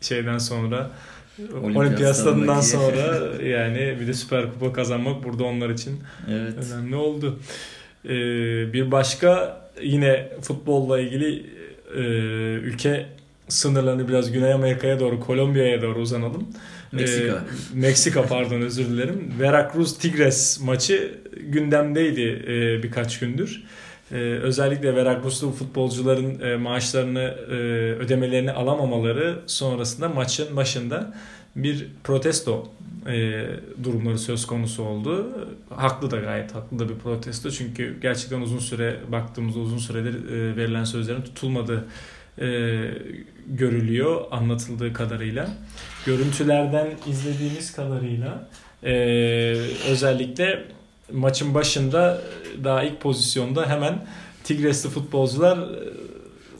şeyden 0.00 0.38
sonra 0.38 0.90
Olimpiyat 1.62 2.16
stadından 2.16 2.60
sonra 2.74 3.42
yani 3.42 3.96
bir 4.00 4.06
de 4.06 4.14
Süper 4.14 4.52
Kupa 4.52 4.72
kazanmak 4.72 5.24
burada 5.24 5.44
onlar 5.44 5.70
için 5.70 6.00
evet. 6.30 6.54
önemli 6.72 6.96
oldu. 6.96 7.38
Ee, 8.04 8.10
bir 8.72 8.90
başka 8.90 9.60
yine 9.82 10.28
futbolla 10.42 11.00
ilgili 11.00 11.46
e, 11.96 12.00
ülke 12.54 13.06
sınırlarını 13.48 14.08
biraz 14.08 14.32
Güney 14.32 14.52
Amerika'ya 14.52 15.00
doğru, 15.00 15.20
Kolombiya'ya 15.20 15.82
doğru 15.82 15.98
uzanalım. 15.98 16.48
Meksika. 16.92 17.24
Ee, 17.24 17.40
Meksika 17.74 18.22
pardon 18.22 18.60
özür 18.60 18.86
dilerim. 18.86 19.34
Veracruz 19.40 19.98
Tigres 19.98 20.60
maçı 20.60 21.14
gündemdeydi 21.40 22.44
e, 22.46 22.82
birkaç 22.82 23.18
gündür. 23.18 23.64
Ee, 24.12 24.16
özellikle 24.16 24.96
Veracruzlu 24.96 25.50
futbolcuların 25.50 26.40
e, 26.40 26.56
maaşlarını 26.56 27.20
e, 27.20 27.54
ödemelerini 27.94 28.52
alamamaları 28.52 29.38
sonrasında 29.46 30.08
maçın 30.08 30.56
başında 30.56 31.14
bir 31.56 31.86
protesto 32.04 32.68
e, 33.06 33.46
durumları 33.84 34.18
söz 34.18 34.46
konusu 34.46 34.82
oldu. 34.82 35.26
Haklı 35.70 36.10
da 36.10 36.16
gayet 36.16 36.54
haklı 36.54 36.78
da 36.78 36.88
bir 36.88 36.94
protesto 36.94 37.50
çünkü 37.50 38.00
gerçekten 38.00 38.40
uzun 38.40 38.58
süre 38.58 38.96
baktığımızda 39.12 39.60
uzun 39.60 39.78
süredir 39.78 40.32
e, 40.32 40.56
verilen 40.56 40.84
sözlerin 40.84 41.22
tutulmadığı 41.22 41.84
e, 42.38 42.46
görülüyor 43.46 44.24
anlatıldığı 44.30 44.92
kadarıyla. 44.92 45.48
Görüntülerden 46.06 46.88
izlediğimiz 47.06 47.72
kadarıyla 47.72 48.48
e, 48.84 48.94
özellikle 49.90 50.64
maçın 51.12 51.54
başında 51.54 52.20
daha 52.64 52.82
ilk 52.82 53.00
pozisyonda 53.00 53.68
hemen 53.68 54.06
Tigresli 54.44 54.90
futbolcular 54.90 55.58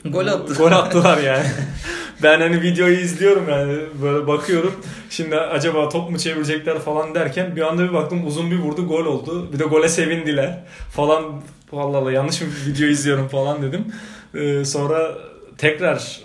e, 0.05 0.09
gol 0.09 0.27
attı. 0.27 0.55
Gol 0.55 0.73
attılar 0.73 1.19
yani. 1.19 1.47
ben 2.23 2.41
hani 2.41 2.63
videoyu 2.63 3.01
izliyorum 3.01 3.49
yani 3.49 3.79
böyle 4.03 4.27
bakıyorum. 4.27 4.75
Şimdi 5.11 5.37
acaba 5.37 5.89
top 5.89 6.11
mu 6.11 6.19
çevirecekler 6.19 6.79
falan 6.79 7.15
derken 7.15 7.57
bir 7.57 7.63
anda 7.63 7.83
bir 7.83 7.93
baktım 7.93 8.27
uzun 8.27 8.51
bir 8.51 8.59
vurdu 8.59 8.89
gol 8.89 9.07
oldu. 9.07 9.53
Bir 9.53 9.59
de 9.59 9.65
gole 9.65 9.89
sevindiler 9.89 10.65
falan. 10.93 11.43
Vallahi 11.73 12.15
yanlış 12.15 12.41
bir 12.41 12.73
video 12.73 12.87
izliyorum 12.87 13.29
falan 13.29 13.63
dedim. 13.63 13.85
Ee, 14.35 14.65
sonra 14.65 15.15
tekrar 15.59 16.21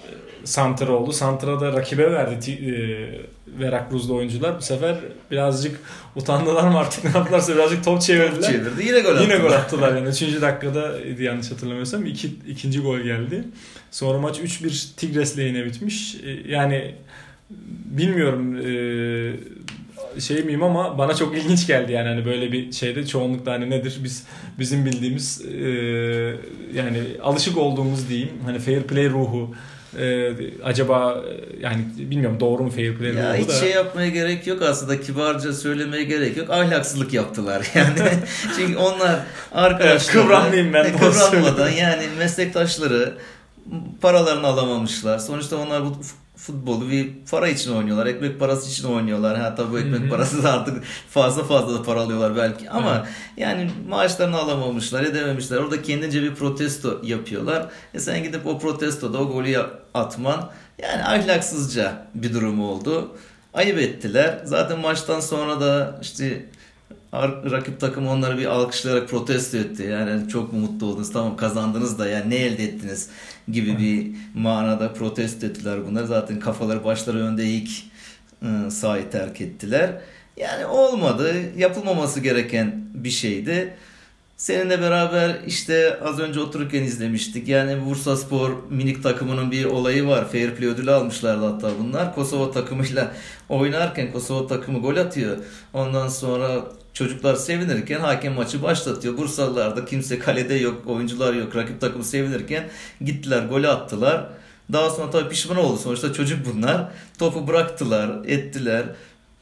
santra 0.50 0.92
oldu. 0.92 1.12
Santra 1.12 1.60
da 1.60 1.74
rakibe 1.74 2.12
verdi 2.12 2.52
e, 2.52 2.74
Veracruz'da 3.60 4.14
oyuncular. 4.14 4.58
Bu 4.58 4.62
sefer 4.62 4.98
birazcık 5.32 5.80
utandılar 6.16 6.68
mı 6.68 6.78
artık 6.78 7.04
ne 7.14 7.18
yaptılarsa 7.18 7.56
birazcık 7.56 7.84
top 7.84 8.02
çevirdiler. 8.02 8.42
Top 8.42 8.44
çevirdi. 8.44 8.86
Yine 8.86 9.00
gol 9.00 9.10
attılar. 9.10 9.22
Yine 9.22 9.38
gol 9.38 9.52
attılar 9.52 9.96
yani. 9.96 10.10
Üçüncü 10.10 10.42
dakikada 10.42 10.94
yanlış 11.20 11.52
hatırlamıyorsam 11.52 12.06
iki, 12.06 12.32
ikinci 12.48 12.80
gol 12.80 13.00
geldi. 13.00 13.44
Sonra 13.92 14.18
maç 14.18 14.40
3-1 14.40 14.96
Tigres 14.96 15.38
lehine 15.38 15.66
bitmiş. 15.66 16.16
E, 16.16 16.52
yani 16.52 16.96
bilmiyorum 17.86 18.56
e, 18.56 20.22
şey 20.22 20.44
miyim 20.44 20.64
ama 20.64 20.98
bana 20.98 21.16
çok 21.16 21.38
ilginç 21.38 21.68
geldi 21.68 21.92
yani 21.92 22.08
hani 22.08 22.26
böyle 22.26 22.52
bir 22.52 22.72
şeyde 22.72 23.08
çoğunlukla 23.08 23.52
hani 23.52 23.70
nedir 23.70 24.00
biz 24.04 24.24
bizim 24.60 24.86
bildiğimiz 24.86 25.42
e, 25.46 25.70
yani 26.74 27.04
alışık 27.24 27.58
olduğumuz 27.58 28.10
diyeyim 28.10 28.30
hani 28.46 28.60
fair 28.60 28.84
play 28.84 29.10
ruhu 29.10 29.56
ee, 29.98 30.34
acaba 30.64 31.24
yani 31.60 31.86
bilmiyorum 31.98 32.40
doğru 32.40 32.64
mu 32.64 32.70
fair 32.70 32.96
play 32.96 33.14
ya 33.14 33.34
ruhu 33.34 33.42
hiç 33.42 33.50
da. 33.50 33.54
şey 33.54 33.70
yapmaya 33.70 34.10
gerek 34.10 34.48
yok 34.48 34.62
aslında 34.62 35.02
kibarca 35.02 35.54
söylemeye 35.54 36.04
gerek 36.04 36.38
yok. 36.38 36.50
Ahlaksızlık 36.50 37.14
yaptılar 37.14 37.68
yani. 37.76 38.12
Çünkü 38.56 38.78
onlar 38.78 39.20
arkadaşlar 39.52 40.14
kıvranmayayım 40.14 40.74
ben 40.74 40.98
kıvranmadan 40.98 41.70
yani 41.70 42.04
meslektaşları 42.18 43.14
paralarını 44.02 44.48
alamamışlar. 44.48 45.20
Sonuçta 45.20 45.58
onlar 45.58 45.86
bu 45.86 45.98
futbolu 46.40 46.90
bir 46.90 47.12
para 47.32 47.48
için 47.48 47.76
oynuyorlar. 47.76 48.06
Ekmek 48.06 48.40
parası 48.40 48.70
için 48.70 48.88
oynuyorlar. 48.88 49.40
Hatta 49.40 49.72
bu 49.72 49.80
ekmek 49.80 50.10
parası 50.10 50.44
da 50.44 50.54
artık 50.54 50.84
fazla 51.10 51.44
fazla 51.44 51.80
da 51.80 51.84
para 51.84 52.02
alıyorlar 52.02 52.36
belki. 52.36 52.70
Ama 52.70 53.08
yani 53.38 53.72
maaşlarını 53.90 54.38
alamamışlar, 54.38 55.04
edememişler. 55.04 55.58
Orada 55.58 55.82
kendince 55.82 56.22
bir 56.22 56.36
protesto 56.36 57.02
yapıyorlar. 57.04 57.66
E 57.94 58.00
sen 58.00 58.24
gidip 58.24 58.48
o 58.48 58.60
protestoda 58.60 59.18
o 59.18 59.34
golü 59.34 59.58
atman 59.94 60.52
yani 60.82 61.04
ahlaksızca 61.04 62.08
bir 62.16 62.34
durum 62.34 62.62
oldu. 62.62 63.18
Ayıp 63.54 63.78
ettiler. 63.78 64.42
Zaten 64.44 64.80
maçtan 64.80 65.20
sonra 65.20 65.62
da 65.62 66.00
işte 66.02 66.46
rakip 67.14 67.80
takım 67.80 68.08
onları 68.08 68.38
bir 68.38 68.46
alkışlayarak 68.46 69.10
protesto 69.10 69.58
etti. 69.58 69.84
Yani 69.84 70.30
çok 70.30 70.54
mutlu 70.54 70.88
oldunuz 70.88 71.12
tamam 71.12 71.38
kazandınız 71.38 72.00
da 72.00 72.08
yani 72.08 72.30
ne 72.30 72.36
elde 72.36 72.64
ettiniz 72.64 73.10
gibi 73.52 73.78
bir 73.78 74.08
manada 74.40 74.94
protesto 74.94 75.48
ettiler 75.48 75.80
bunlar. 75.88 76.04
Zaten 76.04 76.40
kafaları 76.40 76.84
başları 76.84 77.18
önde 77.18 77.46
ilk 77.46 77.70
ıı, 78.44 78.72
sahayı 78.72 79.10
terk 79.10 79.42
ettiler. 79.42 80.02
Yani 80.38 80.66
olmadı. 80.66 81.34
Yapılmaması 81.58 82.20
gereken 82.20 82.84
bir 82.94 83.10
şeydi. 83.10 83.74
Seninle 84.40 84.82
beraber 84.82 85.36
işte 85.48 86.00
az 86.04 86.20
önce 86.20 86.40
otururken 86.40 86.84
izlemiştik. 86.84 87.48
Yani 87.48 87.86
Bursa 87.86 88.18
Spor 88.18 88.52
minik 88.70 89.04
takımının 89.04 89.52
bir 89.52 89.66
olayı 89.66 90.08
var. 90.08 90.32
Fair 90.32 90.56
play 90.56 90.70
ödülü 90.70 90.92
almışlardı 90.92 91.46
hatta 91.46 91.72
bunlar. 91.80 92.16
Kosova 92.16 92.52
takımıyla 92.52 93.12
oynarken 93.50 94.12
Kosova 94.12 94.48
takımı 94.48 94.80
gol 94.80 94.96
atıyor. 94.98 95.38
Ondan 95.74 96.08
sonra 96.08 96.66
çocuklar 96.94 97.36
sevinirken 97.36 98.00
hakem 98.00 98.34
maçı 98.34 98.64
başlatıyor. 98.64 99.18
Bursalılar 99.18 99.86
kimse 99.86 100.20
kalede 100.20 100.54
yok, 100.54 100.88
oyuncular 100.88 101.34
yok. 101.34 101.56
Rakip 101.56 101.82
takımı 101.82 102.04
sevinirken 102.04 102.64
gittiler 103.02 103.46
golü 103.46 103.68
attılar. 103.68 104.30
Daha 104.74 104.90
sonra 104.90 105.10
tabii 105.12 105.30
pişman 105.30 105.58
oldu. 105.58 105.78
Sonuçta 105.78 106.14
çocuk 106.14 106.40
bunlar. 106.54 106.92
Topu 107.18 107.48
bıraktılar, 107.48 108.26
ettiler. 108.26 108.86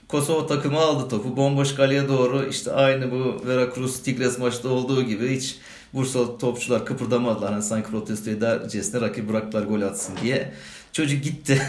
Kosova 0.08 0.48
takımı 0.48 0.80
aldı 0.80 1.10
topu. 1.10 1.38
Bomboş 1.38 1.76
kaleye 1.76 2.08
doğru 2.08 2.46
işte 2.50 2.72
aynı 2.72 3.12
bu 3.12 3.48
Veracruz 3.48 4.04
Tigres 4.04 4.40
maçta 4.40 4.70
olduğu 4.70 5.04
gibi 5.04 5.36
hiç 5.36 5.56
Bursa 5.94 6.38
topçular 6.38 6.86
kıpırdamadılar. 6.86 7.54
Hani 7.54 7.64
sanki 7.64 7.90
protesto 7.92 8.30
edercesine 8.30 9.02
rakip 9.02 9.30
bıraktılar 9.30 9.64
gol 9.64 9.82
atsın 9.82 10.14
diye. 10.24 10.54
Çocuk 10.92 11.24
gitti. 11.24 11.62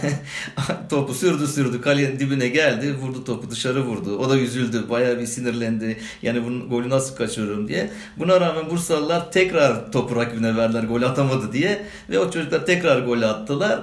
topu 0.90 1.14
sürdü 1.14 1.46
sürdü. 1.46 1.80
Kalenin 1.80 2.18
dibine 2.18 2.48
geldi. 2.48 2.94
Vurdu 2.94 3.24
topu 3.24 3.50
dışarı 3.50 3.84
vurdu. 3.84 4.18
O 4.18 4.30
da 4.30 4.38
üzüldü. 4.38 4.90
Bayağı 4.90 5.18
bir 5.18 5.26
sinirlendi. 5.26 5.98
Yani 6.22 6.44
bunun 6.44 6.68
golü 6.68 6.88
nasıl 6.88 7.16
kaçırıyorum 7.16 7.68
diye. 7.68 7.90
Buna 8.16 8.40
rağmen 8.40 8.70
Bursalılar 8.70 9.32
tekrar 9.32 9.92
topu 9.92 10.16
rakibine 10.16 10.56
verdiler. 10.56 10.82
Gol 10.82 11.02
atamadı 11.02 11.52
diye. 11.52 11.86
Ve 12.10 12.18
o 12.18 12.30
çocuklar 12.30 12.66
tekrar 12.66 13.00
gol 13.00 13.22
attılar 13.22 13.80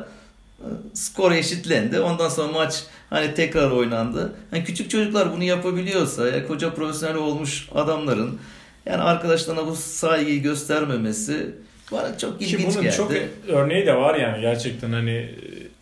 skor 0.94 1.32
eşitlendi. 1.32 2.00
Ondan 2.00 2.30
sonra 2.30 2.52
maç 2.52 2.84
hani 3.10 3.34
tekrar 3.34 3.72
oynandı. 3.72 4.36
Yani 4.52 4.64
küçük 4.64 4.90
çocuklar 4.90 5.34
bunu 5.34 5.44
yapabiliyorsa 5.44 6.28
ya 6.28 6.48
koca 6.48 6.74
profesyonel 6.74 7.16
olmuş 7.16 7.70
adamların 7.76 8.40
yani 8.86 9.02
arkadaşlarına 9.02 9.68
bu 9.68 9.76
saygıyı 9.76 10.42
göstermemesi 10.42 11.56
bana 11.92 12.18
çok 12.18 12.42
ilginç 12.42 12.62
Ki 12.62 12.68
bunun 12.72 12.82
geldi. 12.82 12.96
çok 12.96 13.12
örneği 13.48 13.86
de 13.86 13.96
var 13.96 14.16
yani 14.16 14.42
gerçekten 14.42 14.92
hani 14.92 15.32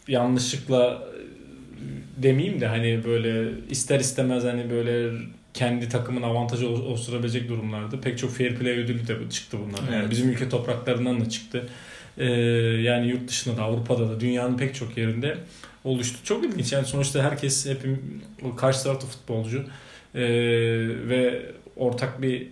yanlışlıkla 0.08 1.04
demeyeyim 2.18 2.62
de 2.62 2.68
hani 2.68 3.02
böyle 3.06 3.52
ister 3.70 4.00
istemez 4.00 4.44
hani 4.44 4.70
böyle 4.70 5.18
kendi 5.54 5.90
takımın 5.90 6.22
avantajı 6.22 6.70
oluşturabilecek 6.70 7.50
durumlarda 7.50 8.02
pek 8.02 8.18
çok 8.18 8.32
fair 8.32 8.56
play 8.56 8.72
ödülü 8.72 9.08
de 9.08 9.30
çıktı 9.30 9.58
bunlar. 9.68 9.80
Evet. 9.84 9.94
Yani 9.94 10.12
bizim 10.12 10.30
ülke 10.30 10.50
topraklarından 10.50 11.22
da 11.22 11.30
çıktı. 11.30 11.70
Ee, 12.18 12.26
yani 12.82 13.08
yurt 13.08 13.28
dışında 13.28 13.58
da 13.58 13.64
Avrupa'da 13.64 14.10
da 14.10 14.20
dünyanın 14.20 14.58
pek 14.58 14.76
çok 14.76 14.98
yerinde 14.98 15.38
oluştu. 15.84 16.18
Çok 16.24 16.46
ilginç 16.46 16.72
yani 16.72 16.86
sonuçta 16.86 17.24
herkes 17.24 17.66
hepim 17.66 18.22
karşı 18.58 18.84
tarafta 18.84 19.08
futbolcu 19.08 19.66
ee, 20.16 20.22
ve 21.10 21.42
ortak 21.76 22.22
bir 22.22 22.48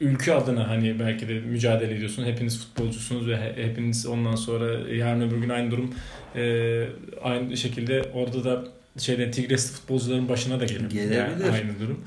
ülke 0.00 0.34
adına 0.34 0.68
hani 0.68 1.00
belki 1.00 1.28
de 1.28 1.34
mücadele 1.34 1.94
ediyorsun. 1.94 2.24
Hepiniz 2.24 2.64
futbolcusunuz 2.64 3.28
ve 3.28 3.52
hepiniz 3.56 4.06
ondan 4.06 4.34
sonra 4.34 4.94
yarın 4.94 5.20
öbür 5.20 5.36
gün 5.36 5.48
aynı 5.48 5.70
durum 5.70 5.94
e, 6.36 6.84
aynı 7.22 7.56
şekilde 7.56 8.02
orada 8.14 8.44
da 8.44 8.64
şeyde 8.98 9.30
Tigres'li 9.30 9.72
futbolcuların 9.74 10.28
başına 10.28 10.60
da 10.60 10.64
gelir. 10.64 10.90
Gelebilir. 10.90 11.16
Yani 11.16 11.44
aynı 11.52 11.80
durum. 11.80 12.00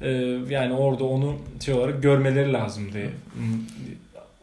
E, 0.00 0.10
yani 0.54 0.72
orada 0.74 1.04
onu 1.04 1.38
şey 1.64 1.74
olarak 1.74 2.02
görmeleri 2.02 2.52
lazımdı 2.52 2.98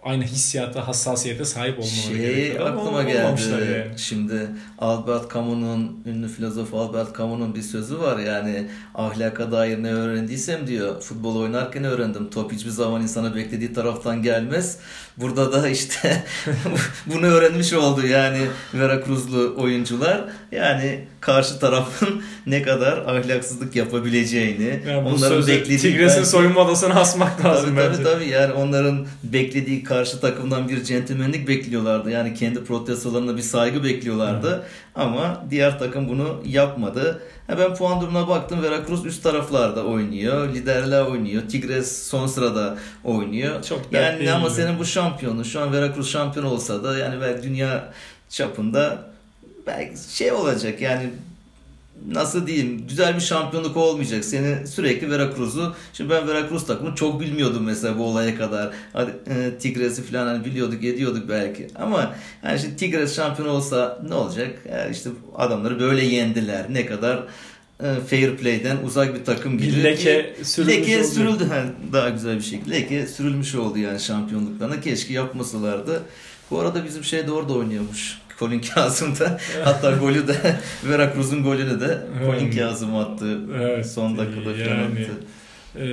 aynı 0.03 0.23
hissiyata, 0.23 0.87
hassasiyete 0.87 1.45
sahip 1.45 1.79
olmaları 1.79 1.91
şey, 1.91 2.17
gerekiyor. 2.17 2.69
aklıma 2.69 3.03
geldi. 3.03 3.41
Yani. 3.51 3.99
Şimdi 3.99 4.47
Albert 4.79 5.33
Camus'un, 5.33 6.03
ünlü 6.05 6.27
filozof 6.27 6.73
Albert 6.73 7.17
Camus'un 7.17 7.55
bir 7.55 7.61
sözü 7.61 7.99
var 7.99 8.19
yani 8.19 8.67
ahlaka 8.95 9.51
dair 9.51 9.83
ne 9.83 9.91
öğrendiysem 9.93 10.67
diyor 10.67 11.01
futbol 11.01 11.35
oynarken 11.35 11.83
öğrendim. 11.83 12.29
Top 12.29 12.51
hiçbir 12.51 12.69
zaman 12.69 13.01
insana 13.01 13.35
beklediği 13.35 13.73
taraftan 13.73 14.23
gelmez. 14.23 14.77
Burada 15.21 15.53
da 15.53 15.69
işte 15.69 16.23
bunu 17.05 17.25
öğrenmiş 17.25 17.73
oldu 17.73 18.07
yani 18.07 18.39
Veracruzlu 18.73 19.55
oyuncular. 19.57 20.21
Yani 20.51 21.05
karşı 21.21 21.59
tarafın 21.59 22.21
ne 22.47 22.61
kadar 22.61 22.97
ahlaksızlık 22.97 23.75
yapabileceğini, 23.75 24.81
yani 24.87 25.09
onların 25.09 25.47
beklediği 25.47 25.77
Tigres'in 25.77 26.17
belki... 26.17 26.29
soyunma 26.29 26.61
odasına 26.61 26.93
asmak 26.93 27.45
lazım 27.45 27.75
tabii, 27.75 27.77
bence. 27.77 28.03
Tabii 28.03 28.13
tabii 28.13 28.29
yani 28.29 28.53
onların 28.53 29.07
beklediği 29.23 29.83
karşı 29.83 30.19
takımdan 30.21 30.69
bir 30.69 30.83
centilmenlik 30.83 31.47
bekliyorlardı. 31.47 32.11
Yani 32.11 32.33
kendi 32.33 32.63
protestolarına 32.63 33.37
bir 33.37 33.41
saygı 33.41 33.83
bekliyorlardı. 33.83 34.51
Hı. 34.51 34.63
Ama 34.95 35.45
diğer 35.49 35.79
takım 35.79 36.09
bunu 36.09 36.43
yapmadı. 36.45 37.21
Ha 37.47 37.57
ben 37.57 37.75
puan 37.75 38.01
durumuna 38.01 38.27
baktım. 38.27 38.63
Veracruz 38.63 39.05
üst 39.05 39.23
taraflarda 39.23 39.85
oynuyor. 39.85 40.53
Liderler 40.53 41.05
oynuyor. 41.05 41.41
Tigres 41.49 42.07
son 42.07 42.27
sırada 42.27 42.77
oynuyor. 43.03 43.63
Çok 43.63 43.93
yani 43.93 44.31
ama 44.31 44.49
senin 44.49 44.79
bu 44.79 44.85
şampiyonun 44.85 45.43
şu 45.43 45.61
an 45.61 45.73
Veracruz 45.73 46.11
şampiyon 46.11 46.45
olsa 46.45 46.83
da 46.83 46.97
yani 46.97 47.21
belki 47.21 47.43
dünya 47.43 47.93
çapında 48.29 49.11
belki 49.67 50.15
şey 50.15 50.31
olacak 50.31 50.81
yani 50.81 51.09
nasıl 52.07 52.47
diyeyim 52.47 52.87
güzel 52.87 53.15
bir 53.15 53.21
şampiyonluk 53.21 53.77
olmayacak. 53.77 54.25
Seni 54.25 54.67
sürekli 54.67 55.11
Veracruz'u 55.11 55.75
şimdi 55.93 56.09
ben 56.09 56.27
Veracruz 56.27 56.65
takımını 56.65 56.95
çok 56.95 57.21
bilmiyordum 57.21 57.63
mesela 57.63 57.97
bu 57.97 58.03
olaya 58.03 58.37
kadar. 58.37 58.73
Hadi 58.93 59.11
e, 59.27 59.57
Tigres'i 59.59 60.03
falan 60.03 60.27
hani 60.27 60.45
biliyorduk 60.45 60.83
ediyorduk 60.83 61.29
belki. 61.29 61.67
Ama 61.75 62.13
yani 62.45 62.59
şimdi 62.59 62.75
Tigres 62.75 63.15
şampiyon 63.15 63.49
olsa 63.49 63.99
ne 64.09 64.13
olacak? 64.13 64.59
Yani 64.71 64.91
işte 64.91 65.09
adamları 65.35 65.79
böyle 65.79 66.05
yendiler. 66.05 66.65
Ne 66.69 66.85
kadar 66.85 67.23
e, 67.83 67.95
fair 68.09 68.37
play'den 68.37 68.77
uzak 68.85 69.15
bir 69.15 69.25
takım 69.25 69.57
gibi. 69.57 69.67
Bir 69.77 69.83
leke 69.83 70.35
sürülmüş 70.43 70.77
Leke 70.77 70.99
oldu. 70.99 71.07
sürüldü 71.07 71.47
yani 71.53 71.69
daha 71.93 72.09
güzel 72.09 72.35
bir 72.37 72.41
şekilde. 72.43 72.75
Leke 72.75 73.07
sürülmüş 73.07 73.55
oldu 73.55 73.79
yani 73.79 73.99
şampiyonluklarına. 73.99 74.81
Keşke 74.81 75.13
yapmasalardı. 75.13 76.03
Bu 76.51 76.59
arada 76.59 76.85
bizim 76.85 77.03
şey 77.03 77.27
de 77.27 77.31
orada 77.31 77.53
oynuyormuş. 77.53 78.17
Colin 78.41 78.61
Kazım 78.61 79.19
da 79.19 79.37
hatta 79.63 79.91
golü 79.91 80.27
de 80.27 80.35
Veracruz'un 80.89 81.43
golünü 81.43 81.79
de 81.79 81.97
Colin 82.25 82.51
Kazım 82.51 82.95
attı. 82.95 83.39
Evet, 83.55 83.91
son 83.91 84.17
dakikada 84.17 84.57
yani, 84.57 84.81
attı. 84.81 85.11
E, 85.79 85.85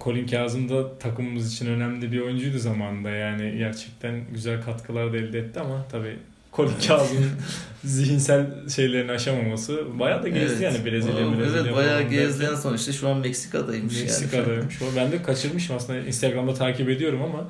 Colin 0.00 0.26
Kazım 0.26 0.68
da 0.68 0.98
takımımız 0.98 1.52
için 1.52 1.66
önemli 1.66 2.12
bir 2.12 2.20
oyuncuydu 2.20 2.58
zamanında. 2.58 3.10
Yani 3.10 3.58
gerçekten 3.58 4.20
güzel 4.32 4.62
katkılar 4.62 5.12
da 5.12 5.16
elde 5.16 5.38
etti 5.38 5.60
ama 5.60 5.86
tabii 5.92 6.16
Colin 6.52 6.74
Kazım'ın 6.88 7.30
zihinsel 7.84 8.68
şeylerini 8.68 9.12
aşamaması 9.12 9.98
bayağı 9.98 10.22
da 10.22 10.28
gezdi 10.28 10.52
evet. 10.52 10.62
yani 10.62 10.84
Brezilya, 10.84 11.28
o, 11.28 11.38
Brezilya. 11.38 11.62
Evet 11.62 11.76
bayağı 11.76 12.02
gezdiğin 12.02 12.54
son 12.54 12.74
işte 12.74 12.92
şu 12.92 13.08
an 13.08 13.18
Meksika'daymış. 13.18 14.00
Meksika'daymış. 14.00 14.80
Yani. 14.80 14.90
Ben 14.96 15.12
de 15.12 15.22
kaçırmışım 15.22 15.76
aslında 15.76 15.98
Instagram'da 15.98 16.54
takip 16.54 16.88
ediyorum 16.88 17.22
ama 17.22 17.44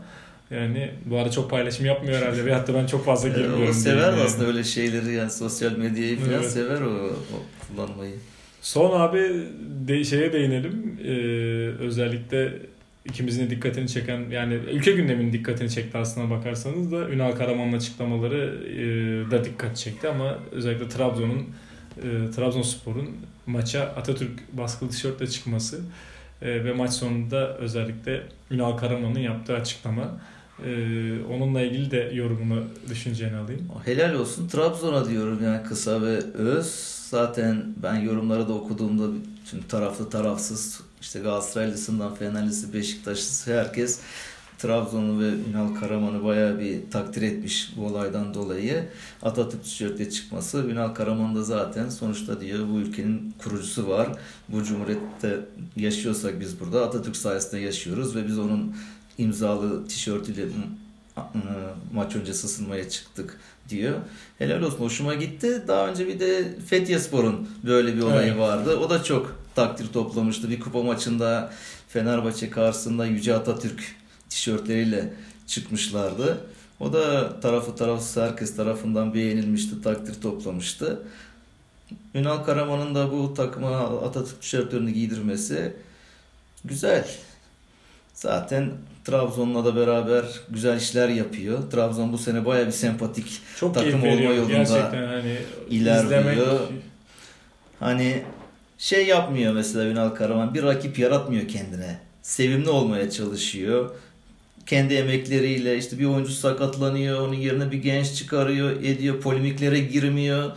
Yani 0.55 0.91
bu 1.07 1.17
arada 1.19 1.31
çok 1.31 1.51
paylaşım 1.51 1.87
yapmıyor 1.87 2.23
herhalde. 2.23 2.45
Ve 2.45 2.55
hatta 2.55 2.75
ben 2.75 2.87
çok 2.87 3.05
fazla 3.05 3.29
girmiyorum. 3.29 3.69
o 3.71 3.73
sever 3.73 4.13
yani. 4.13 4.23
aslında 4.23 4.49
öyle 4.49 4.65
şeyleri 4.65 5.13
yani 5.13 5.31
sosyal 5.31 5.77
medyayı 5.77 6.19
falan 6.19 6.33
Evet. 6.33 6.51
sever 6.51 6.81
o, 6.81 7.11
o 7.11 7.69
kullanmayı. 7.69 8.15
Son 8.61 9.01
abi 9.01 9.47
de, 9.89 10.05
şeye 10.05 10.33
değinelim. 10.33 10.99
Ee, 11.05 11.11
özellikle 11.85 12.53
ikimizin 13.05 13.47
de 13.47 13.51
dikkatini 13.51 13.89
çeken 13.89 14.25
yani 14.31 14.55
ülke 14.55 14.93
gündeminin 14.93 15.33
dikkatini 15.33 15.71
çekti 15.71 15.99
aslına 15.99 16.31
bakarsanız 16.31 16.93
da 16.93 17.09
Ünal 17.09 17.33
Karaman'ın 17.33 17.73
açıklamaları 17.73 18.59
e, 18.69 19.31
da 19.31 19.45
dikkat 19.45 19.77
çekti 19.77 20.09
ama 20.09 20.39
özellikle 20.53 20.89
Trabzon'un 20.89 21.47
e, 21.97 22.31
Trabzonspor'un 22.31 23.11
maça 23.47 23.81
Atatürk 23.83 24.53
baskılı 24.53 24.91
tişörtle 24.91 25.27
çıkması 25.27 25.81
e, 26.43 26.65
ve 26.65 26.73
maç 26.73 26.93
sonunda 26.93 27.57
özellikle 27.57 28.23
Ünal 28.51 28.77
Karaman'ın 28.77 29.21
yaptığı 29.21 29.55
açıklama 29.57 30.21
e, 30.67 31.25
onunla 31.25 31.63
ilgili 31.63 31.91
de 31.91 32.11
yorumunu 32.15 32.65
düşünceni 32.91 33.37
alayım. 33.37 33.69
Helal 33.85 34.15
olsun 34.15 34.49
Trabzon'a 34.49 35.09
diyorum 35.09 35.45
yani 35.45 35.63
kısa 35.63 36.03
ve 36.03 36.19
öz. 36.35 36.67
Zaten 37.11 37.65
ben 37.83 37.95
yorumları 37.95 38.49
da 38.49 38.53
okuduğumda 38.53 39.05
bütün 39.45 39.63
taraflı 39.63 40.11
tarafsız 40.11 40.81
işte 41.01 41.21
Galatasaraylısından 41.21 42.15
Fenerlisi 42.15 42.73
Beşiktaşlısı 42.73 43.59
herkes 43.59 44.01
Trabzon'u 44.63 45.21
ve 45.21 45.31
Ünal 45.51 45.75
Karaman'ı 45.75 46.25
bayağı 46.25 46.59
bir 46.59 46.91
takdir 46.91 47.23
etmiş 47.23 47.73
bu 47.77 47.87
olaydan 47.87 48.35
dolayı. 48.35 48.89
Atatürk 49.23 49.65
tişörtle 49.65 50.11
çıkması. 50.11 50.59
Ünal 50.59 50.89
Karaman 50.89 51.37
da 51.37 51.43
zaten 51.43 51.89
sonuçta 51.89 52.41
diyor 52.41 52.69
bu 52.69 52.79
ülkenin 52.79 53.35
kurucusu 53.39 53.89
var. 53.89 54.09
Bu 54.49 54.65
cumhuriyette 54.65 55.41
yaşıyorsak 55.77 56.41
biz 56.41 56.61
burada 56.61 56.87
Atatürk 56.87 57.17
sayesinde 57.17 57.61
yaşıyoruz 57.61 58.17
ve 58.17 58.27
biz 58.27 58.39
onun 58.39 58.77
imzalı 59.19 59.89
tişörtüyle 59.89 60.45
maç 61.93 62.17
öncesi 62.17 62.47
ısınmaya 62.47 62.89
çıktık 62.89 63.41
diyor. 63.69 63.99
Helal 64.39 64.63
olsun 64.63 64.79
hoşuma 64.79 65.15
gitti. 65.15 65.63
Daha 65.69 65.89
önce 65.89 66.07
bir 66.07 66.21
de 66.21 66.59
Fethiye 66.67 66.99
Spor'un 66.99 67.49
böyle 67.65 67.97
bir 67.97 68.03
olayı 68.03 68.29
Evet. 68.29 68.39
vardı. 68.41 68.77
O 68.77 68.91
da 68.91 69.05
çok 69.05 69.37
takdir 69.55 69.93
toplamıştı. 69.93 70.51
Bir 70.51 70.61
kupa 70.61 70.83
maçında 70.83 71.53
Fenerbahçe 71.89 72.51
karşısında 72.51 73.07
Yüce 73.07 73.35
Atatürk 73.35 73.97
tişörtleriyle 74.29 75.15
çıkmışlardı. 75.47 76.41
O 76.81 76.93
da 76.93 77.41
tarafı 77.41 77.77
tarafsız 77.77 78.17
herkes 78.17 78.57
tarafından 78.57 79.15
beğenilmişti, 79.15 79.83
takdir 79.83 80.21
toplamıştı. 80.21 81.03
Ünal 82.15 82.45
Karaman'ın 82.45 82.95
da 82.95 83.13
bu 83.13 83.35
takıma 83.35 83.79
Atatürk 83.79 84.41
tişörtlerini 84.41 84.93
giydirmesi 84.93 85.77
güzel. 86.65 87.09
Zaten 88.15 88.71
Trabzon'la 89.05 89.65
da 89.65 89.77
beraber 89.77 90.25
güzel 90.51 90.77
işler 90.77 91.09
yapıyor. 91.09 91.71
Trabzon 91.71 92.13
bu 92.13 92.19
sene 92.19 92.45
baya 92.45 92.67
bir 92.67 92.73
sempatik 92.73 93.41
Çok 93.57 93.75
Takım 93.75 94.03
olma 94.03 94.13
veriyor. 94.13 94.35
yolunda 94.35 94.53
Gerçekten 94.53 95.07
hani 95.07 95.37
ilerliyor. 95.71 96.05
izlemek 96.05 96.39
Hani 97.81 98.23
şey 98.79 99.07
yapmıyor 99.07 99.55
mesela 99.55 99.85
Ünal 99.85 100.09
Karaman 100.09 100.55
bir 100.55 100.63
rakip 100.63 100.99
yaratmıyor 100.99 101.49
kendine. 101.49 101.99
Sevimli 102.23 102.69
olmaya 102.69 103.11
çalışıyor. 103.11 103.91
Kendi 104.67 104.95
emekleriyle 104.95 105.79
işte 105.79 105.99
bir 105.99 106.05
oyuncu 106.05 106.33
sakatlanıyor, 106.33 107.21
onun 107.21 107.35
yerine 107.35 107.71
bir 107.71 107.79
genç 107.83 108.15
çıkarıyor, 108.15 108.71
ediyor, 108.71 109.21
polemiklere 109.21 109.79
girmiyor. 109.79 110.51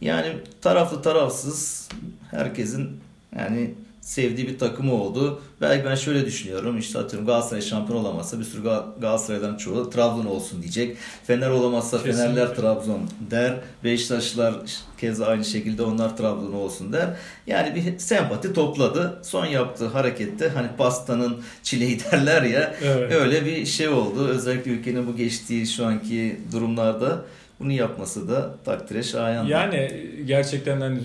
Yani 0.00 0.32
taraflı 0.60 1.02
tarafsız 1.02 1.88
herkesin 2.30 3.00
yani 3.38 3.74
sevdiği 4.08 4.48
bir 4.48 4.58
takımı 4.58 4.92
oldu. 4.94 5.40
Belki 5.60 5.84
ben 5.84 5.94
şöyle 5.94 6.26
düşünüyorum. 6.26 6.78
işte 6.78 6.98
atıyorum 6.98 7.26
Galatasaray 7.26 7.62
şampiyon 7.62 8.00
olamazsa 8.00 8.38
bir 8.38 8.44
sürü 8.44 8.62
Gal- 8.62 9.00
Galatasaray'dan 9.00 9.56
çoğu 9.56 9.90
Trabzon 9.90 10.24
olsun 10.26 10.62
diyecek. 10.62 10.96
Fener 11.26 11.50
olamazsa 11.50 11.96
Kesinlikle. 11.96 12.22
Fenerler 12.22 12.54
Trabzon 12.54 13.00
der. 13.30 13.54
Beşiktaşlılar 13.84 14.54
keza 14.98 15.26
aynı 15.26 15.44
şekilde 15.44 15.82
onlar 15.82 16.16
Trabzon 16.16 16.52
olsun 16.52 16.92
der. 16.92 17.08
Yani 17.46 17.74
bir 17.74 17.98
sempati 17.98 18.52
topladı. 18.52 19.18
Son 19.22 19.46
yaptığı 19.46 19.86
harekette 19.86 20.48
hani 20.48 20.68
pastanın 20.78 21.36
çileği 21.62 21.98
derler 22.12 22.42
ya 22.42 22.74
Evet. 22.82 23.12
öyle 23.12 23.44
bir 23.46 23.66
şey 23.66 23.88
oldu. 23.88 24.26
Özellikle 24.28 24.70
ülkenin 24.70 25.06
bu 25.06 25.16
geçtiği 25.16 25.66
şu 25.66 25.86
anki 25.86 26.40
durumlarda 26.52 27.24
bunu 27.60 27.72
yapması 27.72 28.28
da 28.28 28.54
takdire 28.64 29.02
şayan. 29.02 29.44
Yani 29.46 30.06
gerçekten 30.26 30.80
hani 30.80 30.98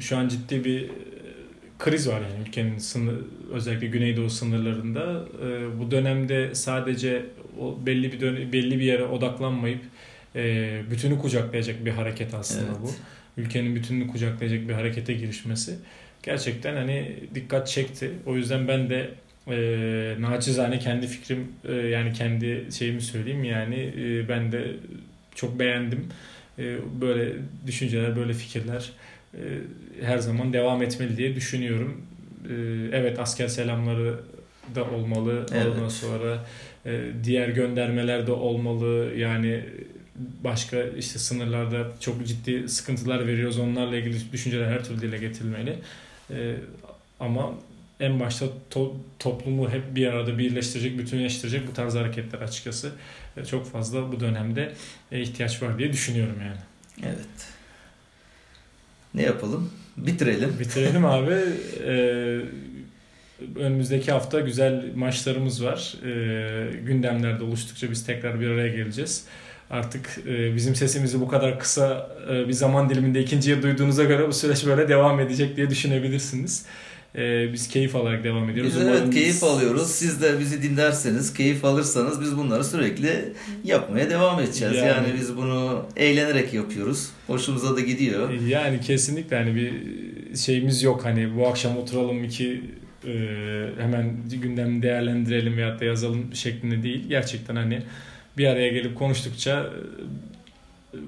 şu 0.00 0.16
an 0.16 0.28
ciddi 0.28 0.64
bir 0.64 0.90
kriz 1.80 2.08
var 2.08 2.20
yani 2.20 2.48
ülkenin 2.48 2.78
sınır 2.78 3.14
özellikle 3.52 3.86
Güneydoğu 3.86 4.30
sınırlarında. 4.30 5.24
E, 5.46 5.78
bu 5.80 5.90
dönemde 5.90 6.54
sadece 6.54 7.22
o 7.60 7.78
belli 7.86 8.12
bir 8.12 8.20
dön- 8.20 8.52
belli 8.52 8.78
bir 8.78 8.84
yere 8.84 9.04
odaklanmayıp 9.04 9.80
e, 10.36 10.72
bütünü 10.90 11.18
kucaklayacak 11.18 11.84
bir 11.84 11.90
hareket 11.90 12.34
aslında 12.34 12.66
Evet. 12.70 12.78
bu. 12.82 12.90
Ülkenin 13.40 13.76
bütününü 13.76 14.06
kucaklayacak 14.06 14.68
bir 14.68 14.72
harekete 14.74 15.12
girişmesi 15.12 15.74
gerçekten 16.22 16.76
hani 16.76 17.16
dikkat 17.34 17.68
çekti. 17.68 18.10
O 18.26 18.36
yüzden 18.36 18.68
ben 18.68 18.90
de 18.90 19.10
e, 19.48 19.56
naçizane 20.22 20.78
kendi 20.78 21.06
fikrim 21.06 21.48
e, 21.68 21.72
yani 21.72 22.12
kendi 22.12 22.66
şeyimi 22.78 23.02
söyleyeyim 23.02 23.44
yani 23.44 23.92
e, 23.98 24.28
ben 24.28 24.52
de 24.52 24.76
çok 25.34 25.58
beğendim. 25.58 26.06
E, 26.60 26.76
böyle 27.00 27.32
düşünceler, 27.66 28.16
böyle 28.16 28.32
fikirler 28.32 28.92
e, 29.34 29.38
her 30.02 30.18
zaman 30.18 30.52
devam 30.52 30.82
etmeli 30.82 31.16
diye 31.16 31.34
düşünüyorum. 31.34 32.02
E, 32.48 32.54
evet 32.92 33.18
asker 33.18 33.48
selamları 33.48 34.20
da 34.74 34.84
olmalı. 34.84 35.46
Evet. 35.52 35.66
Ondan 35.66 35.88
sonra 35.88 36.44
diğer 37.24 37.48
göndermeler 37.48 38.26
de 38.26 38.32
olmalı. 38.32 39.12
Yani 39.16 39.64
başka 40.44 40.82
işte 40.82 41.18
sınırlarda 41.18 41.88
çok 42.00 42.26
ciddi 42.26 42.68
sıkıntılar 42.68 43.26
veriyoruz. 43.26 43.58
Onlarla 43.58 43.96
ilgili 43.96 44.32
düşünceler 44.32 44.66
her 44.66 44.84
türlü 44.84 45.00
dile 45.00 45.18
getirilmeli. 45.18 45.78
Ama 47.20 47.54
en 48.00 48.20
başta 48.20 48.46
to- 48.70 48.94
toplumu 49.18 49.70
hep 49.70 49.94
bir 49.96 50.06
arada 50.06 50.38
birleştirecek, 50.38 50.98
bütünleştirecek 50.98 51.68
bu 51.68 51.72
tarz 51.72 51.94
hareketler 51.94 52.38
açıkçası 52.40 52.90
e, 53.36 53.44
çok 53.44 53.72
fazla 53.72 54.12
bu 54.12 54.20
dönemde 54.20 54.72
e, 55.12 55.20
ihtiyaç 55.20 55.62
var 55.62 55.78
diye 55.78 55.92
düşünüyorum 55.92 56.36
yani. 56.46 56.60
Evet. 57.02 57.48
Ne 59.14 59.22
yapalım? 59.22 59.70
Bitirelim. 59.96 60.56
Bitirelim 60.60 61.04
abi. 61.16 61.34
Ee, 61.86 62.40
önümüzdeki 63.56 64.12
hafta 64.12 64.40
güzel 64.40 64.84
maçlarımız 64.94 65.64
var. 65.64 65.94
Ee, 66.04 66.70
gündemlerde 66.86 67.44
oluştukça 67.44 67.90
biz 67.90 68.06
tekrar 68.06 68.40
bir 68.40 68.48
araya 68.50 68.68
geleceğiz. 68.68 69.24
Artık 69.70 70.18
e, 70.26 70.56
bizim 70.56 70.74
sesimizi 70.74 71.20
bu 71.20 71.28
kadar 71.28 71.58
kısa 71.58 72.16
bir 72.48 72.52
zaman 72.52 72.90
diliminde 72.90 73.22
ikinciye 73.22 73.62
duyduğunuza 73.62 74.04
göre 74.04 74.28
bu 74.28 74.32
süreç 74.32 74.66
böyle 74.66 74.88
devam 74.88 75.20
edecek 75.20 75.56
diye 75.56 75.70
düşünebilirsiniz. 75.70 76.64
Ee, 77.16 77.52
biz 77.52 77.68
keyif 77.68 77.96
alarak 77.96 78.24
devam 78.24 78.50
ediyoruz. 78.50 78.72
Biz 78.76 78.82
evet 78.86 79.14
keyif 79.14 79.44
alıyoruz. 79.44 79.90
Siz 79.90 80.22
de 80.22 80.40
bizi 80.40 80.62
dinlerseniz, 80.62 81.34
keyif 81.34 81.64
alırsanız 81.64 82.20
biz 82.20 82.36
bunları 82.36 82.64
sürekli 82.64 83.32
yapmaya 83.64 84.10
devam 84.10 84.40
edeceğiz. 84.40 84.76
Yani, 84.76 84.88
Yani- 84.88 85.14
biz 85.20 85.36
bunu 85.36 85.86
eğlenerek 85.96 86.54
yapıyoruz. 86.54 87.10
Hoşumuza 87.26 87.76
da 87.76 87.80
gidiyor. 87.80 88.30
Yani 88.48 88.80
kesinlikle 88.80 89.36
hani 89.36 89.54
bir 89.54 89.72
şeyimiz 90.36 90.82
yok 90.82 91.04
hani 91.04 91.36
bu 91.36 91.46
akşam 91.46 91.76
oturalım 91.76 92.24
iki 92.24 92.62
e, 93.06 93.12
hemen 93.78 94.16
gündemi 94.42 94.82
değerlendirelim 94.82 95.56
veyahut 95.56 95.80
da 95.80 95.84
yazalım 95.84 96.34
şeklinde 96.34 96.82
değil. 96.82 97.08
Gerçekten 97.08 97.56
hani 97.56 97.82
bir 98.38 98.46
araya 98.46 98.68
gelip 98.68 98.98
konuştukça 98.98 99.60
e, 99.60 99.80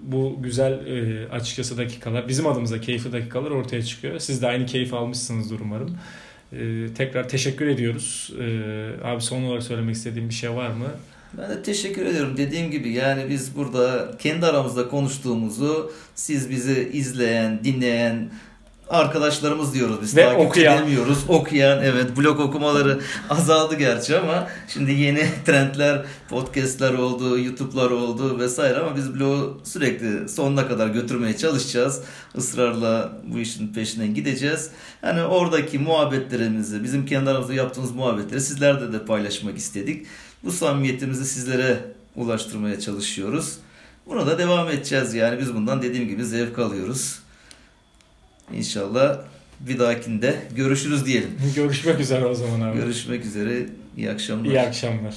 bu 0.02 0.38
güzel 0.42 0.86
e, 0.86 1.28
açıkçası 1.28 1.78
dakikalar 1.78 2.28
bizim 2.28 2.46
adımıza 2.46 2.80
keyifli 2.80 3.12
dakikalar 3.12 3.50
ortaya 3.50 3.82
çıkıyor. 3.82 4.18
Siz 4.18 4.42
de 4.42 4.46
aynı 4.46 4.66
keyif 4.66 4.94
almışsınızdır 4.94 5.60
umarım. 5.60 5.98
E, 6.52 6.86
tekrar 6.94 7.28
teşekkür 7.28 7.66
ediyoruz. 7.66 8.32
E, 8.40 8.44
abi 9.04 9.22
son 9.22 9.42
olarak 9.42 9.62
söylemek 9.62 9.94
istediğim 9.94 10.28
bir 10.28 10.34
şey 10.34 10.50
var 10.50 10.68
mı? 10.68 10.86
Ben 11.38 11.50
de 11.50 11.62
teşekkür 11.62 12.06
ediyorum. 12.06 12.36
Dediğim 12.36 12.70
gibi 12.70 12.92
yani 12.92 13.30
biz 13.30 13.56
burada 13.56 14.10
kendi 14.18 14.46
aramızda 14.46 14.88
konuştuğumuzu 14.88 15.92
siz 16.14 16.50
bizi 16.50 16.90
izleyen, 16.92 17.64
dinleyen 17.64 18.30
arkadaşlarımız 18.92 19.74
diyoruz 19.74 19.96
biz. 20.02 20.16
Ve 20.16 20.24
Takipçi 20.24 20.46
okuyan. 20.46 20.78
demiyoruz. 20.78 21.18
Okuyan 21.28 21.82
evet 21.82 22.16
blog 22.16 22.40
okumaları 22.40 23.00
azaldı 23.30 23.74
gerçi 23.74 24.18
ama 24.18 24.48
şimdi 24.68 24.92
yeni 24.92 25.26
trendler, 25.46 26.02
podcastler 26.28 26.94
oldu, 26.94 27.38
YouTube'lar 27.38 27.90
oldu 27.90 28.38
vesaire 28.38 28.78
ama 28.78 28.96
biz 28.96 29.14
blogu 29.14 29.60
sürekli 29.64 30.28
sonuna 30.28 30.68
kadar 30.68 30.88
götürmeye 30.88 31.36
çalışacağız. 31.36 32.02
Israrla 32.34 33.12
bu 33.24 33.38
işin 33.38 33.68
peşinden 33.68 34.14
gideceğiz. 34.14 34.70
Hani 35.00 35.22
oradaki 35.22 35.78
muhabbetlerimizi, 35.78 36.82
bizim 36.82 37.06
kendi 37.06 37.30
aramızda 37.30 37.54
yaptığımız 37.54 37.90
muhabbetleri 37.90 38.40
sizlerle 38.40 38.92
de 38.92 39.04
paylaşmak 39.04 39.58
istedik. 39.58 40.06
Bu 40.44 40.52
samimiyetimizi 40.52 41.24
sizlere 41.24 41.78
ulaştırmaya 42.16 42.80
çalışıyoruz. 42.80 43.58
Buna 44.06 44.26
da 44.26 44.38
devam 44.38 44.68
edeceğiz 44.68 45.14
yani 45.14 45.40
biz 45.40 45.54
bundan 45.54 45.82
dediğim 45.82 46.08
gibi 46.08 46.24
zevk 46.24 46.58
alıyoruz. 46.58 47.21
İnşallah 48.56 49.18
bir 49.60 49.78
dahakinde 49.78 50.34
görüşürüz 50.56 51.06
diyelim. 51.06 51.30
Görüşmek 51.56 52.00
üzere 52.00 52.24
o 52.24 52.34
zaman 52.34 52.60
abi. 52.60 52.76
Görüşmek 52.78 53.24
üzere. 53.24 53.66
İyi 53.96 54.10
akşamlar. 54.10 54.50
İyi 54.50 54.60
akşamlar. 54.60 55.14